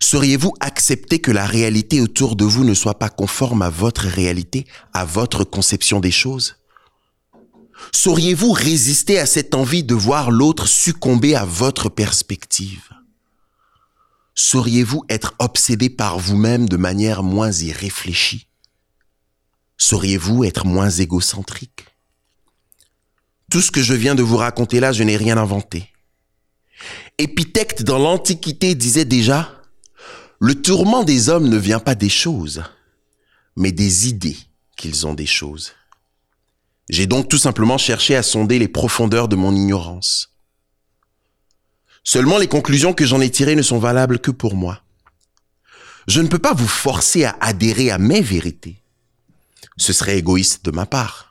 Sauriez-vous 0.00 0.52
accepter 0.60 1.18
que 1.18 1.30
la 1.30 1.46
réalité 1.46 2.02
autour 2.02 2.36
de 2.36 2.44
vous 2.44 2.62
ne 2.62 2.74
soit 2.74 2.98
pas 2.98 3.08
conforme 3.08 3.62
à 3.62 3.70
votre 3.70 4.02
réalité, 4.02 4.66
à 4.92 5.06
votre 5.06 5.44
conception 5.44 5.98
des 5.98 6.10
choses? 6.10 6.56
Sauriez-vous 7.92 8.52
résister 8.52 9.18
à 9.18 9.24
cette 9.24 9.54
envie 9.54 9.82
de 9.82 9.94
voir 9.94 10.30
l'autre 10.30 10.68
succomber 10.68 11.34
à 11.34 11.46
votre 11.46 11.88
perspective? 11.88 12.90
Sauriez-vous 14.34 15.06
être 15.08 15.34
obsédé 15.38 15.88
par 15.88 16.18
vous-même 16.18 16.68
de 16.68 16.76
manière 16.76 17.22
moins 17.22 17.50
irréfléchie? 17.50 18.46
Sauriez-vous 19.78 20.44
être 20.44 20.66
moins 20.66 20.90
égocentrique? 20.90 21.86
Tout 23.50 23.60
ce 23.60 23.70
que 23.70 23.82
je 23.82 23.94
viens 23.94 24.14
de 24.14 24.22
vous 24.22 24.36
raconter 24.36 24.80
là, 24.80 24.92
je 24.92 25.02
n'ai 25.02 25.16
rien 25.16 25.38
inventé. 25.38 25.92
Épithète 27.18 27.82
dans 27.82 27.98
l'Antiquité 27.98 28.74
disait 28.74 29.04
déjà 29.04 29.52
le 30.38 30.54
tourment 30.54 31.02
des 31.02 31.30
hommes 31.30 31.48
ne 31.48 31.56
vient 31.56 31.78
pas 31.78 31.94
des 31.94 32.10
choses, 32.10 32.62
mais 33.56 33.72
des 33.72 34.08
idées 34.08 34.36
qu'ils 34.76 35.06
ont 35.06 35.14
des 35.14 35.26
choses. 35.26 35.72
J'ai 36.90 37.06
donc 37.06 37.28
tout 37.28 37.38
simplement 37.38 37.78
cherché 37.78 38.14
à 38.14 38.22
sonder 38.22 38.58
les 38.58 38.68
profondeurs 38.68 39.28
de 39.28 39.36
mon 39.36 39.54
ignorance. 39.54 40.34
Seulement 42.04 42.38
les 42.38 42.46
conclusions 42.46 42.92
que 42.92 43.06
j'en 43.06 43.20
ai 43.20 43.30
tirées 43.30 43.56
ne 43.56 43.62
sont 43.62 43.78
valables 43.78 44.18
que 44.18 44.30
pour 44.30 44.54
moi. 44.54 44.82
Je 46.06 46.20
ne 46.20 46.28
peux 46.28 46.38
pas 46.38 46.52
vous 46.52 46.68
forcer 46.68 47.24
à 47.24 47.36
adhérer 47.40 47.90
à 47.90 47.98
mes 47.98 48.20
vérités. 48.20 48.82
Ce 49.76 49.92
serait 49.92 50.18
égoïste 50.18 50.64
de 50.64 50.70
ma 50.70 50.86
part. 50.86 51.25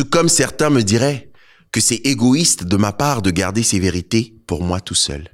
Tout 0.00 0.08
comme 0.08 0.30
certains 0.30 0.70
me 0.70 0.82
diraient 0.82 1.30
que 1.72 1.80
c'est 1.82 2.00
égoïste 2.06 2.64
de 2.64 2.78
ma 2.78 2.90
part 2.90 3.20
de 3.20 3.30
garder 3.30 3.62
ces 3.62 3.78
vérités 3.78 4.34
pour 4.46 4.62
moi 4.62 4.80
tout 4.80 4.94
seul. 4.94 5.28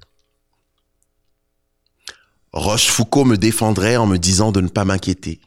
Rochefoucauld 2.52 3.28
me 3.28 3.36
défendrait 3.36 3.96
en 3.96 4.06
me 4.06 4.16
disant 4.16 4.50
de 4.50 4.60
ne 4.60 4.66
pas 4.66 4.84
m'inquiéter. 4.84 5.40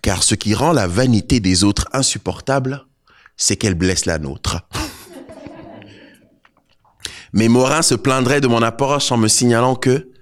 Car 0.00 0.22
ce 0.22 0.34
qui 0.34 0.54
rend 0.54 0.72
la 0.72 0.86
vanité 0.86 1.38
des 1.38 1.64
autres 1.64 1.86
insupportable, 1.92 2.86
c'est 3.36 3.58
qu'elle 3.58 3.74
blesse 3.74 4.06
la 4.06 4.18
nôtre. 4.18 4.66
Mais 7.34 7.48
Morin 7.48 7.82
se 7.82 7.94
plaindrait 7.94 8.40
de 8.40 8.48
mon 8.48 8.62
approche 8.62 9.12
en 9.12 9.18
me 9.18 9.28
signalant 9.28 9.76
que 9.76 10.12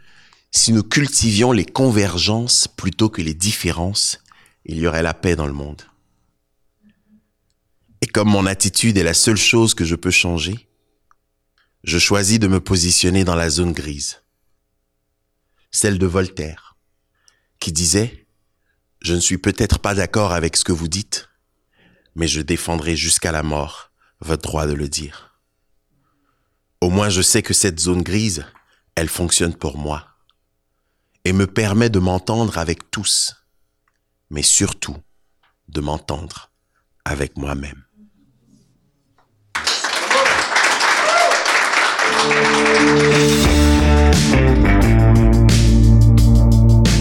si 0.50 0.72
nous 0.72 0.82
cultivions 0.82 1.52
les 1.52 1.66
convergences 1.66 2.66
plutôt 2.66 3.10
que 3.10 3.22
les 3.22 3.34
différences, 3.34 4.18
il 4.64 4.80
y 4.80 4.88
aurait 4.88 5.04
la 5.04 5.14
paix 5.14 5.36
dans 5.36 5.46
le 5.46 5.52
monde. 5.52 5.82
Et 8.04 8.06
comme 8.06 8.28
mon 8.28 8.44
attitude 8.44 8.98
est 8.98 9.02
la 9.02 9.14
seule 9.14 9.38
chose 9.38 9.72
que 9.72 9.86
je 9.86 9.94
peux 9.94 10.10
changer, 10.10 10.68
je 11.84 11.98
choisis 11.98 12.38
de 12.38 12.48
me 12.48 12.60
positionner 12.60 13.24
dans 13.24 13.34
la 13.34 13.48
zone 13.48 13.72
grise 13.72 14.20
celle 15.70 15.98
de 15.98 16.04
Voltaire, 16.04 16.76
qui 17.60 17.72
disait 17.72 18.26
Je 19.00 19.14
ne 19.14 19.20
suis 19.20 19.38
peut-être 19.38 19.78
pas 19.78 19.94
d'accord 19.94 20.32
avec 20.32 20.58
ce 20.58 20.64
que 20.64 20.72
vous 20.72 20.86
dites, 20.86 21.30
mais 22.14 22.28
je 22.28 22.42
défendrai 22.42 22.94
jusqu'à 22.94 23.32
la 23.32 23.42
mort 23.42 23.90
votre 24.20 24.42
droit 24.42 24.66
de 24.66 24.74
le 24.74 24.90
dire. 24.90 25.40
Au 26.82 26.90
moins 26.90 27.08
je 27.08 27.22
sais 27.22 27.40
que 27.40 27.54
cette 27.54 27.80
zone 27.80 28.02
grise, 28.02 28.44
elle 28.96 29.08
fonctionne 29.08 29.54
pour 29.54 29.78
moi 29.78 30.06
et 31.24 31.32
me 31.32 31.46
permet 31.46 31.88
de 31.88 32.00
m'entendre 32.00 32.58
avec 32.58 32.90
tous, 32.90 33.34
mais 34.28 34.42
surtout 34.42 34.98
de 35.68 35.80
m'entendre 35.80 36.52
avec 37.06 37.38
moi-même. 37.38 37.83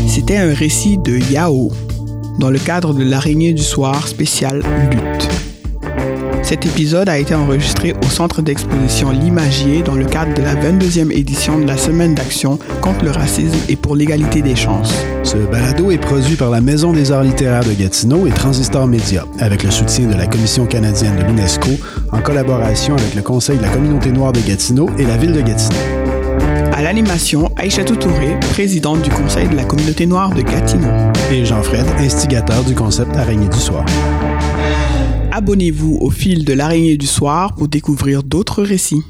C'était 0.07 0.37
un 0.37 0.53
récit 0.53 0.97
de 0.97 1.17
Yao 1.31 1.71
dans 2.39 2.49
le 2.49 2.59
cadre 2.59 2.93
de 2.93 3.03
l'araignée 3.03 3.53
du 3.53 3.63
soir 3.63 4.07
spécial 4.07 4.63
Lutte. 4.91 5.52
Cet 6.53 6.67
épisode 6.67 7.09
a 7.09 7.17
été 7.17 7.33
enregistré 7.33 7.95
au 7.99 8.05
centre 8.05 8.43
d'exposition 8.43 9.09
L'Imagier 9.09 9.81
dans 9.81 9.95
le 9.95 10.05
cadre 10.05 10.35
de 10.35 10.43
la 10.43 10.53
22e 10.53 11.11
édition 11.11 11.57
de 11.57 11.65
la 11.65 11.77
Semaine 11.77 12.13
d'action 12.13 12.59
contre 12.79 13.05
le 13.05 13.09
racisme 13.09 13.57
et 13.69 13.75
pour 13.75 13.95
l'égalité 13.95 14.43
des 14.43 14.55
chances. 14.55 14.93
Ce 15.23 15.35
balado 15.35 15.89
est 15.89 15.97
produit 15.97 16.35
par 16.35 16.51
la 16.51 16.61
Maison 16.61 16.93
des 16.93 17.11
arts 17.11 17.23
littéraires 17.23 17.63
de 17.63 17.73
Gatineau 17.73 18.27
et 18.27 18.29
Transistor 18.29 18.85
Média, 18.85 19.25
avec 19.39 19.63
le 19.63 19.71
soutien 19.71 20.05
de 20.05 20.13
la 20.13 20.27
Commission 20.27 20.67
canadienne 20.67 21.15
de 21.15 21.23
l'UNESCO, 21.23 21.71
en 22.11 22.21
collaboration 22.21 22.93
avec 22.97 23.15
le 23.15 23.23
Conseil 23.23 23.57
de 23.57 23.63
la 23.63 23.69
communauté 23.69 24.11
noire 24.11 24.31
de 24.31 24.41
Gatineau 24.41 24.91
et 24.99 25.05
la 25.05 25.17
Ville 25.17 25.33
de 25.33 25.41
Gatineau. 25.41 25.79
À 26.71 26.83
l'animation, 26.83 27.51
Aïcha 27.57 27.83
Touré, 27.83 28.37
présidente 28.51 29.01
du 29.01 29.09
Conseil 29.09 29.47
de 29.47 29.55
la 29.55 29.63
communauté 29.63 30.05
noire 30.05 30.29
de 30.29 30.43
Gatineau. 30.43 30.89
Et 31.31 31.45
Jean-Fred, 31.45 31.87
instigateur 31.97 32.63
du 32.63 32.75
concept 32.75 33.17
Araignée 33.17 33.49
du 33.49 33.59
soir. 33.59 33.85
Abonnez-vous 35.35 35.97
au 35.99 36.11
fil 36.11 36.45
de 36.45 36.53
l'araignée 36.53 36.95
du 36.95 37.07
soir 37.07 37.55
pour 37.55 37.67
découvrir 37.67 38.21
d'autres 38.21 38.61
récits. 38.61 39.01